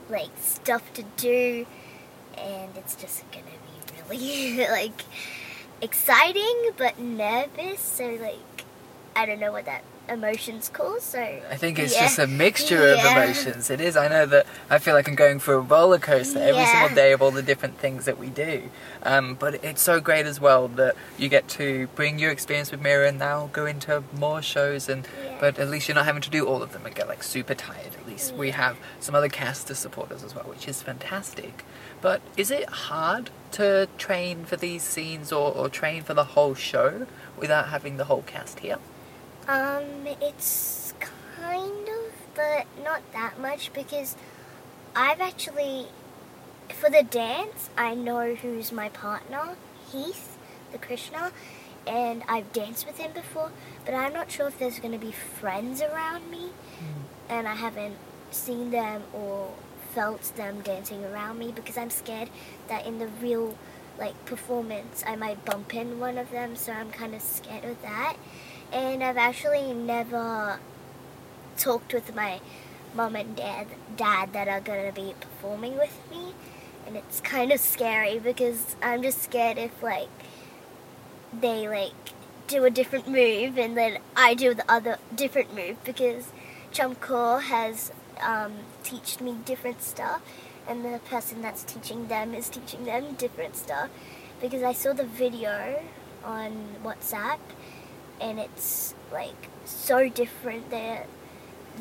like 0.09 0.31
stuff 0.37 0.93
to 0.95 1.03
do, 1.15 1.65
and 2.37 2.75
it's 2.75 2.95
just 2.95 3.23
gonna 3.31 3.45
be 3.45 4.09
really 4.09 4.67
like 4.69 5.01
exciting 5.81 6.71
but 6.77 6.99
nervous. 6.99 7.79
So 7.79 8.17
like 8.21 8.65
I 9.15 9.25
don't 9.25 9.39
know 9.39 9.53
what 9.53 9.65
that 9.65 9.83
emotions 10.09 10.69
cause. 10.69 11.03
So 11.03 11.19
I 11.19 11.55
think 11.55 11.79
it's 11.79 11.93
yeah. 11.93 12.01
just 12.01 12.19
a 12.19 12.27
mixture 12.27 12.91
of 12.91 12.97
Yeah. 12.97 13.23
emotions. 13.23 13.69
It 13.69 13.81
is. 13.81 13.97
I 13.97 14.07
know 14.07 14.25
that 14.25 14.45
I 14.69 14.77
feel 14.79 14.93
like 14.93 15.07
I'm 15.07 15.15
going 15.15 15.39
through 15.39 15.57
a 15.57 15.61
roller 15.61 15.99
coaster 15.99 16.39
every 16.39 16.61
Yeah. 16.61 16.71
single 16.71 16.95
day 16.95 17.11
of 17.11 17.21
all 17.21 17.31
the 17.31 17.41
different 17.41 17.79
things 17.79 18.05
that 18.05 18.17
we 18.17 18.27
do. 18.27 18.69
Um, 19.03 19.35
but 19.35 19.63
it's 19.63 19.81
so 19.81 19.99
great 19.99 20.25
as 20.25 20.39
well 20.39 20.67
that 20.69 20.95
you 21.17 21.29
get 21.29 21.47
to 21.49 21.87
bring 21.95 22.19
your 22.19 22.31
experience 22.31 22.71
with 22.71 22.81
Mirror 22.81 23.05
and 23.05 23.19
now 23.19 23.49
go 23.53 23.65
into 23.65 24.03
more 24.13 24.41
shows. 24.41 24.89
And 24.89 25.07
but 25.39 25.59
at 25.59 25.69
least 25.69 25.87
you're 25.87 25.95
not 25.95 26.05
having 26.05 26.21
to 26.21 26.29
do 26.29 26.45
all 26.45 26.63
of 26.63 26.71
them 26.73 26.85
and 26.85 26.95
get 26.95 27.07
like 27.07 27.23
super 27.23 27.53
tired. 27.53 27.93
At 27.99 28.07
least 28.07 28.33
we 28.33 28.51
have 28.51 28.77
some 28.99 29.15
other 29.15 29.29
cast 29.29 29.67
to 29.67 29.75
support 29.75 30.11
us 30.11 30.23
as 30.23 30.33
well, 30.35 30.45
which 30.45 30.67
is 30.67 30.81
fantastic. 30.81 31.63
But 32.01 32.21
is 32.37 32.51
it 32.51 32.69
hard 32.69 33.31
to 33.53 33.87
train 33.97 34.45
for 34.45 34.57
these 34.57 34.83
scenes 34.83 35.31
or, 35.31 35.51
or 35.53 35.69
train 35.69 36.03
for 36.03 36.13
the 36.13 36.23
whole 36.25 36.53
show 36.53 37.07
without 37.37 37.69
having 37.69 37.97
the 37.97 38.05
whole 38.05 38.21
cast 38.21 38.59
here? 38.59 38.77
Um, 39.47 40.07
it's 40.21 40.95
kind 40.99 41.87
of, 41.87 42.13
but 42.33 42.65
not 42.83 43.01
that 43.13 43.39
much 43.39 43.71
because 43.73 44.15
I've 44.95 45.21
actually, 45.21 45.87
for 46.69 46.89
the 46.89 47.03
dance, 47.03 47.69
I 47.77 47.93
know 47.93 48.33
who's 48.33 48.71
my 48.71 48.89
partner, 48.89 49.55
Heath, 49.91 50.35
the 50.71 50.79
Krishna, 50.79 51.31
and 51.85 52.23
I've 52.27 52.51
danced 52.53 52.87
with 52.87 52.97
him 52.97 53.11
before, 53.11 53.51
but 53.85 53.93
I'm 53.93 54.13
not 54.13 54.31
sure 54.31 54.47
if 54.47 54.57
there's 54.57 54.79
going 54.79 54.93
to 54.93 55.05
be 55.05 55.11
friends 55.11 55.79
around 55.79 56.31
me, 56.31 56.49
and 57.29 57.47
I 57.47 57.53
haven't 57.53 57.97
seen 58.31 58.71
them 58.71 59.03
or 59.13 59.53
felt 59.93 60.23
them 60.35 60.61
dancing 60.61 61.05
around 61.05 61.37
me 61.37 61.51
because 61.51 61.77
I'm 61.77 61.91
scared 61.91 62.29
that 62.67 62.87
in 62.87 62.97
the 62.97 63.07
real 63.07 63.55
like 63.97 64.25
performance 64.25 65.03
I 65.07 65.15
might 65.15 65.45
bump 65.45 65.73
in 65.73 66.01
one 66.01 66.17
of 66.17 66.31
them 66.31 66.57
so 66.57 66.73
I'm 66.73 66.91
kind 66.91 67.15
of 67.15 67.21
scared 67.21 67.63
of 67.63 67.81
that 67.81 68.17
and 68.71 69.03
I've 69.03 69.17
actually 69.17 69.73
never 69.73 70.59
talked 71.57 71.93
with 71.93 72.15
my 72.15 72.39
mom 72.93 73.15
and 73.15 73.35
dad 73.35 73.67
dad 73.95 74.33
that 74.33 74.47
are 74.47 74.61
going 74.61 74.85
to 74.85 74.93
be 74.93 75.13
performing 75.19 75.77
with 75.77 75.99
me. 76.11 76.33
And 76.85 76.95
it's 76.95 77.19
kind 77.21 77.51
of 77.51 77.59
scary 77.59 78.19
because 78.19 78.75
I'm 78.81 79.01
just 79.01 79.21
scared 79.21 79.57
if 79.57 79.81
like 79.81 80.09
they 81.33 81.67
like 81.67 81.93
do 82.47 82.63
a 82.63 82.69
different 82.69 83.07
move 83.07 83.57
and 83.57 83.75
then 83.75 83.97
I 84.15 84.33
do 84.33 84.53
the 84.53 84.69
other 84.71 84.99
different 85.15 85.55
move 85.55 85.83
because 85.83 86.31
Chumkor 86.71 87.41
has 87.43 87.91
um, 88.21 88.53
teached 88.83 89.19
me 89.19 89.37
different 89.45 89.81
stuff 89.81 90.21
and 90.67 90.85
the 90.85 90.99
person 91.09 91.41
that's 91.41 91.63
teaching 91.63 92.07
them 92.07 92.33
is 92.33 92.49
teaching 92.49 92.85
them 92.85 93.13
different 93.13 93.55
stuff. 93.55 93.89
Because 94.41 94.63
I 94.63 94.73
saw 94.73 94.93
the 94.93 95.05
video 95.05 95.81
on 96.23 96.75
WhatsApp 96.83 97.39
and 98.21 98.39
it's 98.39 98.93
like 99.11 99.49
so 99.65 100.09
different 100.09 100.69
that 100.71 101.07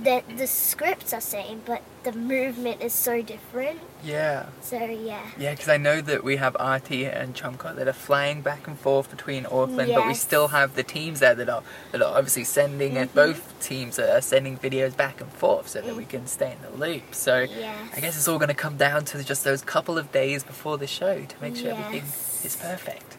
that 0.02 0.24
the 0.38 0.46
scripts 0.48 1.12
are 1.12 1.20
same 1.20 1.62
but 1.64 1.80
the 2.02 2.10
movement 2.12 2.82
is 2.82 2.92
so 2.92 3.22
different 3.22 3.78
Yeah. 4.02 4.46
so 4.60 4.76
yeah 4.84 5.22
Yeah, 5.38 5.52
because 5.52 5.68
I 5.68 5.76
know 5.76 6.00
that 6.00 6.24
we 6.24 6.34
have 6.36 6.56
Artie 6.58 7.04
and 7.06 7.32
Chumko 7.32 7.76
that 7.76 7.86
are 7.86 7.92
flying 7.92 8.42
back 8.42 8.66
and 8.66 8.76
forth 8.76 9.08
between 9.08 9.46
Auckland, 9.46 9.94
but 9.94 10.04
we 10.04 10.14
still 10.14 10.48
have 10.48 10.74
the 10.74 10.82
teams 10.82 11.20
there 11.20 11.36
that 11.36 11.48
are 11.48 11.62
that 11.92 12.02
are 12.02 12.12
obviously 12.18 12.42
sending, 12.42 12.98
and 12.98 13.08
Mhm. 13.10 13.14
both 13.14 13.60
teams 13.60 14.00
are 14.00 14.20
sending 14.20 14.58
videos 14.58 14.96
back 14.96 15.20
and 15.20 15.32
forth 15.32 15.68
so 15.68 15.80
that 15.80 15.94
we 15.94 16.04
can 16.04 16.26
stay 16.26 16.50
in 16.56 16.60
the 16.68 16.76
loop. 16.76 17.14
So 17.14 17.46
yes 17.48 17.76
I 17.96 18.00
guess 18.00 18.16
it's 18.16 18.26
all 18.26 18.38
going 18.38 18.48
to 18.48 18.62
come 18.66 18.76
down 18.76 19.04
to 19.06 19.22
just 19.22 19.44
those 19.44 19.62
couple 19.62 19.96
of 19.96 20.10
days 20.10 20.42
before 20.42 20.76
the 20.76 20.88
show 20.88 21.22
to 21.24 21.36
make 21.40 21.54
sure 21.54 21.70
everything 21.70 22.06
is 22.42 22.56
perfect. 22.56 23.16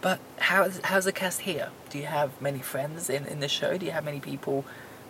But 0.00 0.18
how's 0.38 0.80
how's 0.84 1.04
the 1.04 1.12
cast 1.12 1.42
here? 1.42 1.70
Do 1.90 1.98
you 1.98 2.06
have 2.06 2.40
many 2.40 2.60
friends 2.60 3.10
in, 3.10 3.26
in 3.26 3.40
the 3.40 3.48
show? 3.48 3.76
Do 3.76 3.84
you 3.86 3.92
have 3.92 4.04
many 4.04 4.20
people 4.20 4.64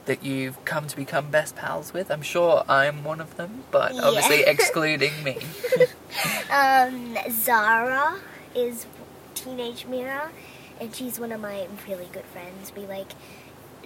that 0.07 0.25
you've 0.25 0.65
come 0.65 0.87
to 0.89 0.97
become 0.97 1.31
best 1.31 1.55
pals 1.57 1.93
with. 1.93 2.11
I'm 2.11 2.23
sure 2.23 2.65
I'm 2.69 3.05
one 3.05 3.21
of 3.21 3.37
them, 3.37 3.65
but 3.71 3.95
Yeah. 3.95 4.01
obviously 4.03 4.41
excluding 4.47 5.23
me. 5.23 5.39
Um, 6.53 7.17
Zara 7.31 8.19
is 8.57 8.87
Teenage 9.37 9.87
Mira, 9.87 10.31
and 10.81 10.93
she's 10.95 11.21
one 11.21 11.31
of 11.31 11.41
my 11.41 11.69
really 11.87 12.09
good 12.13 12.25
friends. 12.25 12.73
We 12.77 12.87
like, 12.87 13.13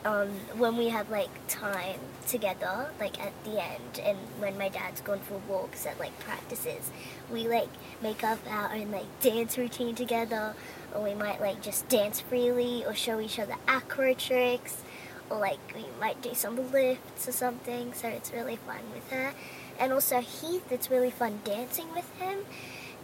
um, 0.06 0.28
when 0.56 0.78
we 0.78 0.88
have 0.88 1.11
like 1.11 1.28
time 1.46 1.99
together, 2.26 2.90
like 2.99 3.20
at 3.23 3.32
the 3.44 3.62
end, 3.62 4.00
and 4.02 4.16
when 4.38 4.56
my 4.56 4.70
dad's 4.70 5.02
gone 5.02 5.20
for 5.20 5.38
walks 5.46 5.84
at 5.84 5.99
like 6.00 6.18
practices, 6.20 6.90
we 7.30 7.46
like 7.49 7.68
make 8.00 8.25
up 8.25 8.38
our 8.49 8.73
own 8.73 8.90
like 8.90 9.20
dance 9.20 9.58
routine 9.58 9.94
together, 9.94 10.54
or 10.94 11.02
we 11.02 11.14
might 11.14 11.40
like 11.40 11.62
just 11.62 11.88
dance 11.88 12.20
freely, 12.20 12.84
or 12.84 12.94
show 12.94 13.20
each 13.20 13.38
other 13.38 13.56
acro 13.66 14.14
tricks, 14.14 14.82
or 15.28 15.38
like 15.38 15.58
we 15.74 15.84
might 16.00 16.22
do 16.22 16.34
some 16.34 16.70
lifts 16.72 17.28
or 17.28 17.32
something. 17.32 17.92
So 17.92 18.08
it's 18.08 18.32
really 18.32 18.56
fun 18.56 18.80
with 18.92 19.10
her. 19.10 19.34
And 19.78 19.92
also 19.92 20.20
Heath, 20.20 20.70
it's 20.70 20.90
really 20.90 21.10
fun 21.10 21.40
dancing 21.44 21.92
with 21.94 22.08
him. 22.18 22.40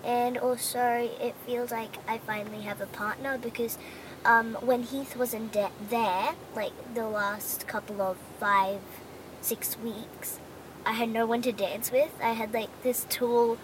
And 0.05 0.39
also 0.39 1.11
it 1.21 1.35
feels 1.45 1.71
like 1.71 1.97
I 2.09 2.19
finally 2.19 2.63
have 2.63 2.81
a 2.81 2.87
partner 2.87 3.37
because 3.37 3.77
um, 4.25 4.55
when 4.61 4.83
Heath 4.85 5.17
wasn't 5.17 5.53
de- 5.53 5.71
there, 5.89 6.35
like 6.55 6.73
the 6.95 7.07
last 7.07 7.67
couple 7.67 8.01
of 8.01 8.17
five, 8.39 8.81
six 9.41 9.79
weeks, 9.79 10.39
I 10.85 10.93
had 10.93 11.09
no 11.11 11.27
one 11.27 11.43
to 11.43 11.53
dance 11.53 11.91
with. 11.91 12.13
I 12.23 12.33
had 12.33 12.53
like 12.55 12.71
this 12.83 13.07
tall 13.09 13.59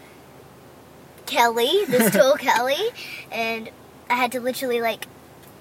Kelly, 1.26 1.85
this 1.87 2.12
tall 2.14 2.37
Kelly, 2.37 2.90
and 3.30 3.71
I 4.09 4.15
had 4.15 4.33
to 4.33 4.41
literally 4.41 4.81
like 4.81 5.07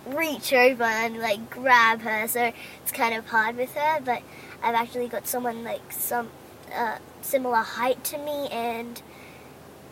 reach 0.05 0.53
over 0.53 0.83
and 0.83 1.19
like 1.19 1.49
grab 1.49 2.01
her. 2.01 2.27
So 2.27 2.51
it's 2.83 2.91
kind 2.91 3.15
of 3.15 3.27
hard 3.27 3.57
with 3.57 3.73
her, 3.75 3.99
but 4.01 4.21
I've 4.63 4.75
actually 4.75 5.07
got 5.07 5.27
someone 5.27 5.63
like 5.63 5.91
some 5.91 6.29
uh, 6.73 6.97
similar 7.21 7.57
height 7.57 8.03
to 8.05 8.17
me, 8.17 8.47
and 8.51 9.01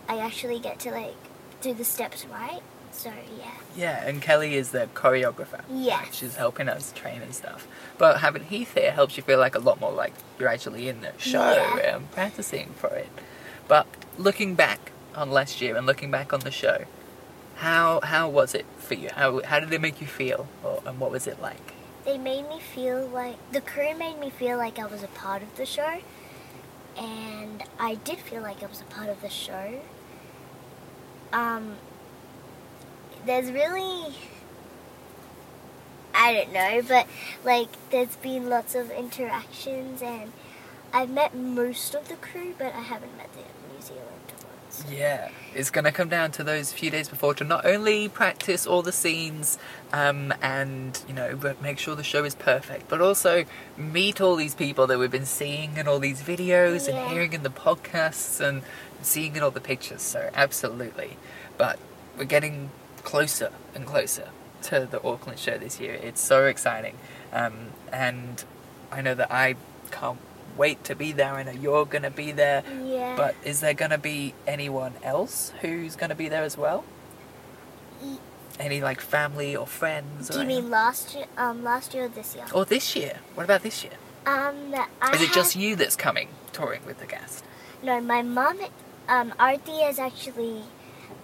I 0.07 0.17
actually 0.19 0.59
get 0.59 0.79
to 0.81 0.91
like 0.91 1.15
do 1.61 1.73
the 1.73 1.83
steps 1.85 2.25
right. 2.25 2.61
So 2.91 3.11
yeah, 3.39 3.51
yeah, 3.75 4.07
and 4.07 4.21
Kelly 4.21 4.55
is 4.55 4.69
the 4.69 4.87
choreographer. 4.93 5.61
Yes. 5.71 6.13
She's 6.13 6.35
helping 6.35 6.69
us 6.69 6.91
train 6.91 7.23
and 7.23 7.33
stuff. 7.33 7.67
But 7.97 8.19
having 8.19 8.43
Heath 8.43 8.75
here 8.75 8.91
helps 8.91 9.17
you 9.17 9.23
feel 9.23 9.39
like 9.39 9.55
a 9.55 9.59
lot 9.59 9.79
more 9.79 9.91
like 9.91 10.13
you're 10.37 10.49
actually 10.49 10.87
in 10.89 11.01
the 11.01 11.11
show 11.17 11.39
Yeah. 11.77 11.95
and 11.95 12.11
practicing 12.11 12.69
for 12.75 12.93
it. 12.93 13.09
But 13.67 13.87
looking 14.19 14.53
back 14.53 14.91
on 15.15 15.31
last 15.31 15.59
year 15.59 15.75
and 15.75 15.87
looking 15.87 16.11
back 16.11 16.33
on 16.33 16.41
the 16.41 16.51
show, 16.51 16.85
how 17.55 17.99
how 18.01 18.29
was 18.29 18.53
it 18.55 18.65
for 18.77 18.95
you? 18.95 19.09
How 19.13 19.41
how 19.43 19.59
did 19.59 19.71
it 19.73 19.81
make 19.81 20.01
you 20.01 20.07
feel, 20.07 20.47
or, 20.63 20.81
and 20.85 20.99
what 20.99 21.11
was 21.11 21.27
it 21.27 21.41
like? 21.41 21.73
they 22.05 22.17
made 22.17 22.47
me 22.49 22.59
feel 22.59 23.07
like 23.07 23.37
the 23.51 23.61
crew 23.61 23.95
made 23.97 24.19
me 24.19 24.29
feel 24.29 24.57
like 24.57 24.77
I 24.79 24.85
was 24.85 25.03
a 25.03 25.07
part 25.07 25.41
of 25.41 25.55
the 25.55 25.65
show, 25.65 25.99
and 26.97 27.63
I 27.79 27.95
did 27.95 28.19
feel 28.19 28.41
like 28.41 28.61
I 28.61 28.67
was 28.67 28.81
a 28.81 28.85
part 28.85 29.09
of 29.09 29.21
the 29.21 29.29
show. 29.29 29.79
Um, 31.31 31.77
there's 33.25 33.51
really 33.51 34.13
I 36.13 36.33
don't 36.33 36.53
know, 36.53 36.81
but 36.87 37.07
like 37.43 37.69
there's 37.89 38.15
been 38.17 38.49
lots 38.49 38.75
of 38.75 38.91
interactions 38.91 40.01
and 40.01 40.31
I've 40.93 41.09
met 41.09 41.35
most 41.35 41.95
of 41.95 42.07
the 42.07 42.15
crew, 42.15 42.53
but 42.57 42.73
I 42.73 42.81
haven't 42.81 43.17
met 43.17 43.29
the 43.33 43.39
New 43.73 43.81
Zealand 43.81 44.32
ones. 44.73 44.91
Yeah, 44.91 45.29
it's 45.53 45.69
going 45.69 45.85
to 45.85 45.91
come 45.91 46.09
down 46.09 46.31
to 46.31 46.43
those 46.43 46.71
few 46.73 46.89
days 46.89 47.09
before 47.09 47.33
to 47.35 47.43
not 47.43 47.65
only 47.65 48.07
practice 48.09 48.65
all 48.65 48.81
the 48.81 48.91
scenes 48.91 49.57
um, 49.91 50.33
and, 50.41 50.99
you 51.07 51.13
know, 51.13 51.35
but 51.35 51.61
make 51.61 51.79
sure 51.79 51.95
the 51.95 52.03
show 52.03 52.23
is 52.23 52.35
perfect, 52.35 52.87
but 52.89 53.01
also 53.01 53.45
meet 53.77 54.21
all 54.21 54.35
these 54.35 54.55
people 54.55 54.87
that 54.87 54.99
we've 54.99 55.11
been 55.11 55.25
seeing 55.25 55.77
in 55.77 55.87
all 55.87 55.99
these 55.99 56.21
videos 56.21 56.87
Yeah. 56.87 56.95
and 56.97 57.11
hearing 57.11 57.33
in 57.33 57.43
the 57.43 57.49
podcasts 57.49 58.39
and 58.39 58.63
seeing 59.01 59.35
in 59.35 59.43
all 59.43 59.51
the 59.51 59.61
pictures. 59.61 60.01
So, 60.01 60.29
absolutely. 60.33 61.17
But 61.57 61.79
we're 62.17 62.25
getting 62.25 62.69
closer 63.03 63.51
and 63.75 63.85
closer 63.85 64.29
to 64.63 64.87
the 64.89 65.03
Auckland 65.03 65.39
show 65.39 65.57
this 65.57 65.79
year. 65.79 65.93
It's 65.93 66.21
so 66.21 66.45
exciting. 66.45 66.95
Um, 67.31 67.53
and 67.91 68.43
I 68.91 69.01
know 69.01 69.15
that 69.15 69.31
I 69.31 69.55
can't 69.91 70.19
wait 70.57 70.83
to 70.85 70.95
be 70.95 71.11
there. 71.11 71.33
I 71.33 71.43
know 71.43 71.51
you're 71.51 71.85
going 71.85 72.03
to 72.03 72.09
be 72.11 72.31
there. 72.31 72.63
Yeah. 72.83 73.15
But 73.17 73.35
is 73.43 73.59
there 73.61 73.73
going 73.73 73.91
to 73.91 73.97
be 73.97 74.33
anyone 74.47 74.93
else 75.03 75.51
who's 75.61 75.95
going 75.95 76.09
to 76.09 76.15
be 76.15 76.29
there 76.29 76.43
as 76.43 76.57
well? 76.57 76.83
E- 78.03 78.17
Any 78.59 78.81
like 78.81 79.01
family 79.01 79.55
or 79.55 79.65
friends? 79.67 80.29
do 80.29 80.37
or 80.37 80.41
you 80.41 80.47
mean 80.47 80.69
last 80.69 81.15
year? 81.15 81.25
Um, 81.37 81.63
last 81.63 81.93
year 81.93 82.05
or 82.05 82.09
this 82.09 82.35
year? 82.35 82.45
Or 82.53 82.65
this 82.65 82.95
year? 82.95 83.19
What 83.35 83.43
about 83.43 83.63
this 83.63 83.83
year? 83.83 83.93
Um, 84.25 84.73
I 85.01 85.15
Is 85.15 85.21
it 85.21 85.33
just 85.33 85.55
you 85.55 85.75
that's 85.75 85.95
coming 85.95 86.29
touring 86.53 86.85
with 86.85 86.99
the 86.99 87.05
cast? 87.05 87.43
No, 87.81 87.99
my 87.99 88.21
mom, 88.21 88.57
um, 89.09 89.33
Artie 89.37 89.81
has 89.81 89.99
actually 89.99 90.61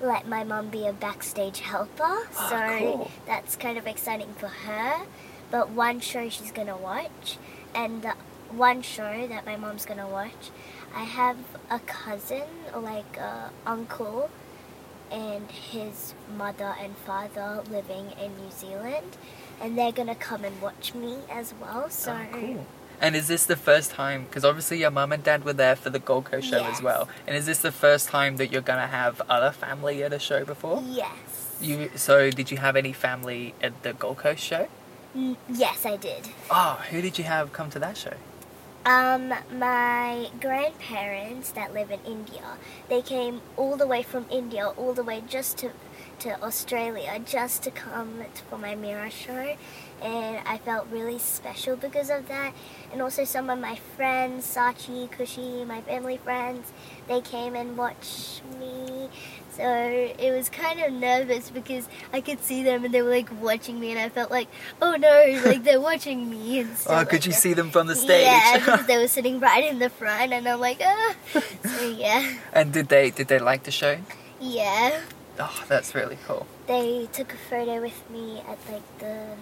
let 0.02 0.28
my 0.28 0.44
mom 0.44 0.68
be 0.70 0.86
a 0.86 0.92
backstage 0.94 1.60
helper, 1.62 2.04
Oh, 2.04 2.48
so 2.50 2.78
cool. 2.80 3.12
that's 3.26 3.56
kind 3.56 3.78
of 3.78 3.88
exciting 3.88 4.34
for 4.38 4.48
her. 4.48 5.06
But 5.52 5.70
one 5.70 6.00
show 6.02 6.28
she's 6.30 6.52
gonna 6.52 6.76
watch, 6.78 7.38
and 7.74 8.02
the 8.02 8.14
one 8.52 8.82
show 8.82 9.28
that 9.28 9.46
my 9.46 9.56
mom's 9.56 9.86
gonna 9.86 10.08
watch, 10.08 10.50
I 10.96 11.04
have 11.04 11.38
a 11.70 11.80
cousin, 11.80 12.44
like 12.76 13.18
a 13.18 13.52
uncle, 13.66 14.30
and 15.12 15.50
his 15.50 16.14
mother 16.38 16.76
and 16.80 16.96
father 16.98 17.62
living 17.70 18.12
in 18.22 18.36
New 18.38 18.52
Zealand, 18.52 19.18
and 19.62 19.78
they're 19.78 19.92
gonna 19.92 20.16
come 20.16 20.44
and 20.46 20.62
watch 20.62 20.94
me 20.94 21.18
as 21.30 21.54
well. 21.62 21.90
So 21.90 22.12
Oh, 22.14 22.26
cool. 22.32 22.66
And 23.02 23.16
is 23.16 23.28
this 23.30 23.46
the 23.46 23.56
first 23.56 23.92
time? 23.92 24.26
Because 24.26 24.44
obviously 24.44 24.80
your 24.80 24.92
mum 24.92 25.14
and 25.14 25.24
dad 25.24 25.46
were 25.46 25.54
there 25.54 25.76
for 25.78 25.90
the 25.90 26.00
Gold 26.00 26.26
Coast 26.26 26.50
show 26.50 26.66
as 26.66 26.82
well. 26.82 27.08
And 27.26 27.36
is 27.38 27.46
this 27.46 27.60
the 27.60 27.72
first 27.72 28.10
time 28.10 28.36
that 28.38 28.52
you're 28.52 28.62
gonna 28.62 28.88
have 28.88 29.22
other 29.30 29.52
family 29.52 30.04
at 30.04 30.12
a 30.12 30.20
show 30.20 30.44
before? 30.44 30.84
yes, 30.86 31.58
You 31.62 31.90
so 31.96 32.30
did 32.30 32.52
you 32.52 32.58
have 32.58 32.76
any 32.76 32.92
family 32.92 33.54
at 33.62 33.84
the 33.84 33.94
Gold 33.94 34.18
Coast 34.18 34.44
show? 34.44 34.68
Mm, 35.16 35.38
yes, 35.48 35.86
I 35.86 35.96
did. 35.96 36.28
Oh, 36.52 36.82
who 36.92 37.02
did 37.02 37.18
you 37.18 37.24
have 37.24 37.54
come 37.54 37.70
to 37.72 37.80
that 37.80 37.96
show? 37.98 38.14
Um, 38.86 39.34
my 39.52 40.30
grandparents 40.40 41.52
that 41.52 41.74
live 41.74 41.92
in 41.92 42.00
India, 42.06 42.58
they 42.88 43.02
came 43.02 43.42
all 43.58 43.76
the 43.76 43.86
way 43.86 44.02
from 44.02 44.26
India, 44.32 44.68
all 44.68 44.94
the 44.94 45.04
way 45.04 45.22
just 45.28 45.58
to, 45.60 45.72
to 46.20 46.42
Australia, 46.42 47.20
just 47.24 47.62
to 47.64 47.72
come 47.72 48.24
for 48.50 48.58
my 48.58 48.76
Mira 48.76 49.12
show. 49.12 49.56
And 50.02 50.40
I 50.48 50.58
felt 50.58 50.88
really 50.90 51.20
special 51.20 51.76
because 51.76 52.10
of 52.10 52.30
that. 52.30 52.54
And 52.92 53.02
also 53.02 53.26
some 53.26 53.50
of 53.50 53.60
my 53.60 53.76
friends, 53.76 54.46
Sachi, 54.46 55.10
Kushi, 55.10 55.68
my 55.68 55.82
family 55.82 56.18
friends, 56.18 56.72
they 57.08 57.20
came 57.20 57.56
and 57.56 57.78
watched 57.78 58.42
me. 58.60 59.10
So 59.60 59.68
it 60.18 60.32
was 60.32 60.48
kind 60.48 60.80
of 60.80 60.94
nervous 60.94 61.50
because 61.50 61.86
I 62.14 62.22
could 62.22 62.42
see 62.42 62.64
them 62.64 62.86
and 62.86 62.94
they 62.94 63.02
were 63.02 63.10
like 63.10 63.30
watching 63.42 63.78
me 63.78 63.92
and 63.92 64.00
I 64.00 64.08
felt 64.08 64.32
like, 64.32 64.48
oh 64.82 64.96
no, 64.96 65.42
like 65.44 65.64
they're 65.66 65.82
watching 65.82 66.30
me 66.30 66.60
and 66.60 66.78
stuff 66.78 66.94
Oh, 66.94 66.96
like 67.00 67.10
could 67.10 67.26
you 67.26 67.34
that. 67.34 67.38
see 67.42 67.54
them 67.54 67.70
from 67.70 67.88
the 67.88 67.96
stage? 67.96 68.24
Yeah, 68.24 68.58
because 68.58 68.88
they 68.92 68.98
were 68.98 69.10
sitting 69.10 69.42
right 69.42 69.70
in 69.70 69.80
the 69.80 69.90
front, 69.90 70.32
and 70.32 70.48
I'm 70.48 70.62
like, 70.62 70.80
ah. 70.82 71.16
So 71.66 71.90
yeah, 71.90 72.36
and 72.54 72.72
did 72.72 72.88
they 72.88 73.12
did 73.12 73.28
they 73.28 73.40
like 73.40 73.64
the 73.64 73.72
show? 73.72 73.98
yeah. 74.40 75.02
Oh, 75.42 75.64
that's 75.68 75.94
really 75.96 76.18
cool. 76.28 76.48
They 76.68 77.08
took 77.14 77.34
a 77.34 77.38
photo 77.50 77.82
with 77.82 78.00
me 78.10 78.40
at 78.48 78.58
like 78.72 79.00
the 79.00 79.36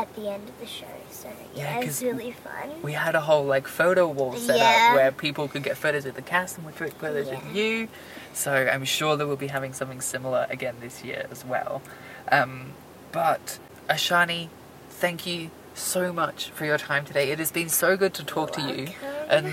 at 0.00 0.14
the 0.16 0.28
end 0.30 0.48
of 0.48 0.58
the 0.60 0.66
show. 0.66 0.86
So 1.10 1.28
Yeah, 1.54 1.76
yeah, 1.76 1.80
it 1.80 1.86
was 1.86 2.02
really 2.02 2.32
fun. 2.32 2.70
We 2.82 2.92
had 2.92 3.14
a 3.14 3.20
whole 3.20 3.44
like 3.44 3.66
photo 3.68 4.08
wall 4.08 4.34
set 4.36 4.58
Yeah. 4.58 4.88
up 4.90 4.96
where 4.96 5.12
people 5.12 5.48
could 5.48 5.62
get 5.62 5.76
photos 5.76 6.04
with 6.04 6.14
the 6.14 6.22
cast 6.22 6.56
and 6.56 6.66
we 6.66 6.72
took 6.72 6.92
photos 6.92 7.28
with 7.28 7.54
you. 7.54 7.88
So 8.32 8.52
I'm 8.52 8.84
sure 8.84 9.16
that 9.16 9.26
we'll 9.26 9.36
be 9.36 9.48
having 9.48 9.72
something 9.72 10.00
similar 10.00 10.46
again 10.48 10.76
this 10.80 11.04
year 11.04 11.26
as 11.30 11.44
well. 11.44 11.82
Um, 12.30 12.72
but 13.12 13.58
Ashani, 13.88 14.48
thank 14.88 15.26
you 15.26 15.50
so 15.74 16.12
much 16.12 16.50
for 16.50 16.64
your 16.64 16.78
time 16.78 17.04
today. 17.04 17.30
It 17.30 17.38
has 17.38 17.50
been 17.52 17.68
so 17.68 17.96
good 17.96 18.14
to 18.14 18.24
talk 18.24 18.52
to 18.52 18.62
you. 18.62 18.88
And 19.28 19.52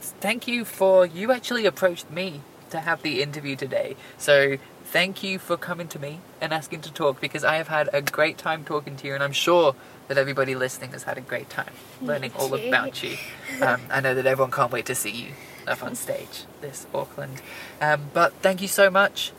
thank 0.00 0.48
you 0.48 0.64
for 0.64 1.06
you 1.06 1.30
actually 1.32 1.66
approached 1.66 2.10
me 2.10 2.40
to 2.70 2.80
have 2.80 3.02
the 3.02 3.22
interview 3.22 3.56
today. 3.56 3.96
So 4.18 4.56
thank 4.84 5.22
you 5.22 5.38
for 5.38 5.56
coming 5.56 5.88
to 5.88 5.98
me 5.98 6.20
and 6.40 6.52
asking 6.52 6.80
to 6.82 6.92
talk 6.92 7.20
because 7.20 7.44
I 7.44 7.56
have 7.56 7.68
had 7.68 7.88
a 7.92 8.02
great 8.02 8.38
time 8.38 8.64
talking 8.64 8.96
to 8.96 9.06
you 9.06 9.14
and 9.14 9.22
I'm 9.22 9.32
sure 9.32 9.74
that 10.08 10.18
everybody 10.18 10.54
listening 10.54 10.90
has 10.90 11.04
had 11.04 11.16
a 11.18 11.20
great 11.20 11.48
time 11.48 11.72
learning 12.02 12.32
all 12.36 12.52
about 12.54 13.02
you. 13.02 13.16
Um, 13.62 13.82
I 13.90 14.00
know 14.00 14.14
that 14.14 14.26
everyone 14.26 14.50
can't 14.50 14.72
wait 14.72 14.86
to 14.86 14.94
see 14.94 15.10
you 15.10 15.28
up 15.68 15.82
on 15.82 15.94
stage 15.94 16.44
this 16.60 16.86
Auckland. 16.92 17.40
Um, 17.80 18.10
but 18.12 18.32
thank 18.34 18.60
you 18.60 18.68
so 18.68 18.90
much. 18.90 19.32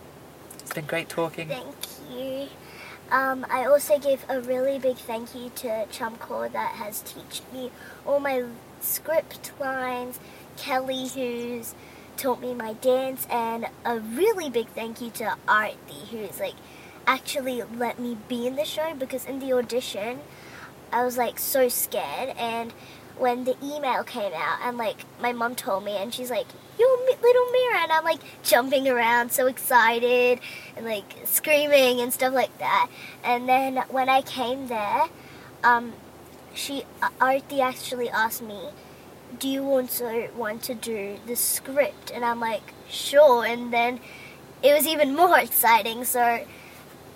It's 0.59 0.73
been 0.73 0.85
great 0.85 1.09
talking. 1.09 1.49
Thank 1.49 1.75
you. 2.09 2.47
Um, 3.11 3.45
I 3.49 3.65
also 3.65 3.99
give 3.99 4.25
a 4.29 4.39
really 4.39 4.79
big 4.79 4.95
thank 4.95 5.35
you 5.35 5.51
to 5.55 5.85
Chumcore 5.91 6.49
that 6.53 6.75
has 6.75 7.01
taught 7.01 7.41
me 7.51 7.69
all 8.05 8.21
my 8.21 8.45
script 8.79 9.51
lines, 9.59 10.19
Kelly 10.55 11.09
who's 11.09 11.75
taught 12.21 12.39
me 12.39 12.53
my 12.53 12.73
dance, 12.73 13.25
and 13.31 13.65
a 13.83 13.99
really 13.99 14.47
big 14.47 14.67
thank 14.67 15.01
you 15.01 15.09
to 15.09 15.35
Artie 15.47 16.05
who's 16.11 16.39
like 16.39 16.53
actually 17.07 17.63
let 17.63 17.97
me 17.97 18.15
be 18.27 18.45
in 18.45 18.55
the 18.55 18.63
show 18.63 18.93
because 18.93 19.25
in 19.25 19.39
the 19.39 19.51
audition 19.51 20.19
I 20.91 21.03
was 21.03 21.17
like 21.17 21.39
so 21.39 21.67
scared. 21.67 22.35
And 22.37 22.73
when 23.17 23.45
the 23.45 23.55
email 23.63 24.03
came 24.03 24.33
out, 24.35 24.59
and 24.63 24.77
like 24.77 25.05
my 25.19 25.31
mom 25.31 25.55
told 25.55 25.83
me, 25.83 25.97
and 25.97 26.13
she's 26.13 26.29
like, 26.29 26.45
"You're 26.77 26.95
little 27.07 27.51
Mira," 27.51 27.79
and 27.79 27.91
I'm 27.91 28.03
like 28.03 28.21
jumping 28.43 28.87
around, 28.87 29.31
so 29.31 29.47
excited, 29.47 30.39
and 30.77 30.85
like 30.85 31.15
screaming 31.25 32.01
and 32.01 32.13
stuff 32.13 32.35
like 32.35 32.55
that. 32.59 32.87
And 33.23 33.49
then 33.49 33.77
when 33.89 34.09
I 34.09 34.21
came 34.21 34.67
there, 34.67 35.05
um, 35.63 35.93
she 36.53 36.83
Arti 37.19 37.61
actually 37.61 38.09
asked 38.09 38.43
me, 38.43 38.69
"Do 39.39 39.47
you 39.47 39.63
also 39.63 40.29
want 40.35 40.63
to 40.63 40.73
do 40.73 41.17
the 41.25 41.35
script?" 41.35 42.11
And 42.13 42.23
I'm 42.23 42.39
like, 42.39 42.73
"Sure." 42.89 43.45
And 43.45 43.71
then 43.73 43.99
it 44.63 44.73
was 44.73 44.87
even 44.87 45.15
more 45.15 45.39
exciting. 45.47 46.05
So 46.05 46.45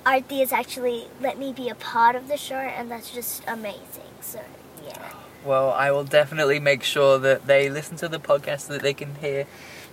Arti 0.06 0.39
has 0.39 0.51
actually 0.51 1.08
let 1.19 1.38
me 1.38 1.51
be 1.51 1.69
a 1.69 1.75
part 1.75 2.15
of 2.15 2.28
the 2.28 2.38
show, 2.38 2.56
and 2.56 2.91
that's 2.91 3.12
just 3.12 3.43
amazing. 3.47 4.13
So 4.21 4.39
yeah. 4.86 5.12
Well, 5.43 5.71
I 5.71 5.91
will 5.91 6.04
definitely 6.04 6.60
make 6.60 6.84
sure 6.84 7.19
that 7.19 7.45
they 7.45 7.69
listen 7.69 7.97
to 7.97 8.08
the 8.08 8.19
podcast 8.19 8.62
so 8.62 8.73
that 8.73 8.82
they 8.82 8.93
can 8.93 9.15
hear 9.15 9.45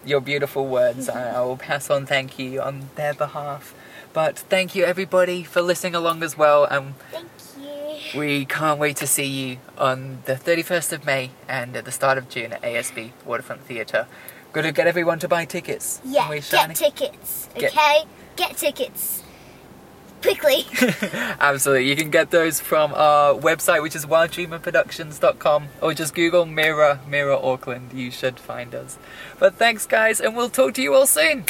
your 0.05 0.21
beautiful 0.21 0.67
words. 0.67 1.09
I 1.09 1.37
I 1.37 1.41
will 1.43 1.57
pass 1.57 1.91
on 1.91 2.07
thank 2.07 2.39
you 2.39 2.61
on 2.61 2.89
their 2.97 3.15
behalf. 3.15 3.75
But 4.13 4.39
thank 4.39 4.75
you 4.75 4.85
everybody 4.85 5.43
for 5.43 5.63
listening 5.63 5.95
along 5.95 6.23
as 6.23 6.37
well, 6.37 6.67
you. 6.71 6.95
We 8.15 8.45
can't 8.45 8.79
wait 8.79 8.97
to 8.99 9.07
see 9.07 9.25
you 9.25 9.59
on 9.79 10.19
the 10.27 10.35
31st 10.35 10.93
of 10.93 11.07
May 11.07 11.31
and 11.49 11.77
at 11.77 11.85
the 11.85 11.93
start 11.93 12.19
of 12.19 12.29
June 12.29 12.53
at 12.53 12.63
ASB 12.63 13.13
Waterfront 13.25 13.63
Theatre. 13.63 14.07
Got 14.53 14.63
to 14.63 14.73
get 14.73 14.87
everyone 14.87 15.19
to 15.21 15.29
buy 15.29 15.45
tickets. 15.47 16.01
Yeah, 16.05 16.29
get 16.39 16.75
tickets, 16.77 17.49
Get- 17.55 17.73
okay? 17.73 18.05
Get 18.37 18.57
tickets. 18.57 19.23
Quickly. 20.21 20.65
Absolutely. 21.41 21.89
You 21.89 21.97
can 21.97 22.11
get 22.11 22.31
those 22.31 22.61
from 22.61 22.93
our 22.95 23.35
website, 23.35 23.83
which 23.83 23.97
is 23.97 24.07
wilddreamerproductions.com, 24.07 25.69
or 25.81 25.95
just 25.95 26.15
Google 26.15 26.47
Mirror, 26.47 27.01
Mirror 27.09 27.39
Auckland. 27.43 27.93
You 27.93 28.11
should 28.11 28.39
find 28.39 28.75
us. 28.75 28.99
But 29.41 29.57
thanks, 29.57 29.85
guys, 29.87 30.21
and 30.21 30.37
we'll 30.37 30.51
talk 30.51 30.75
to 30.75 30.83
you 30.83 30.95
all 30.95 31.07
soon. 31.07 31.45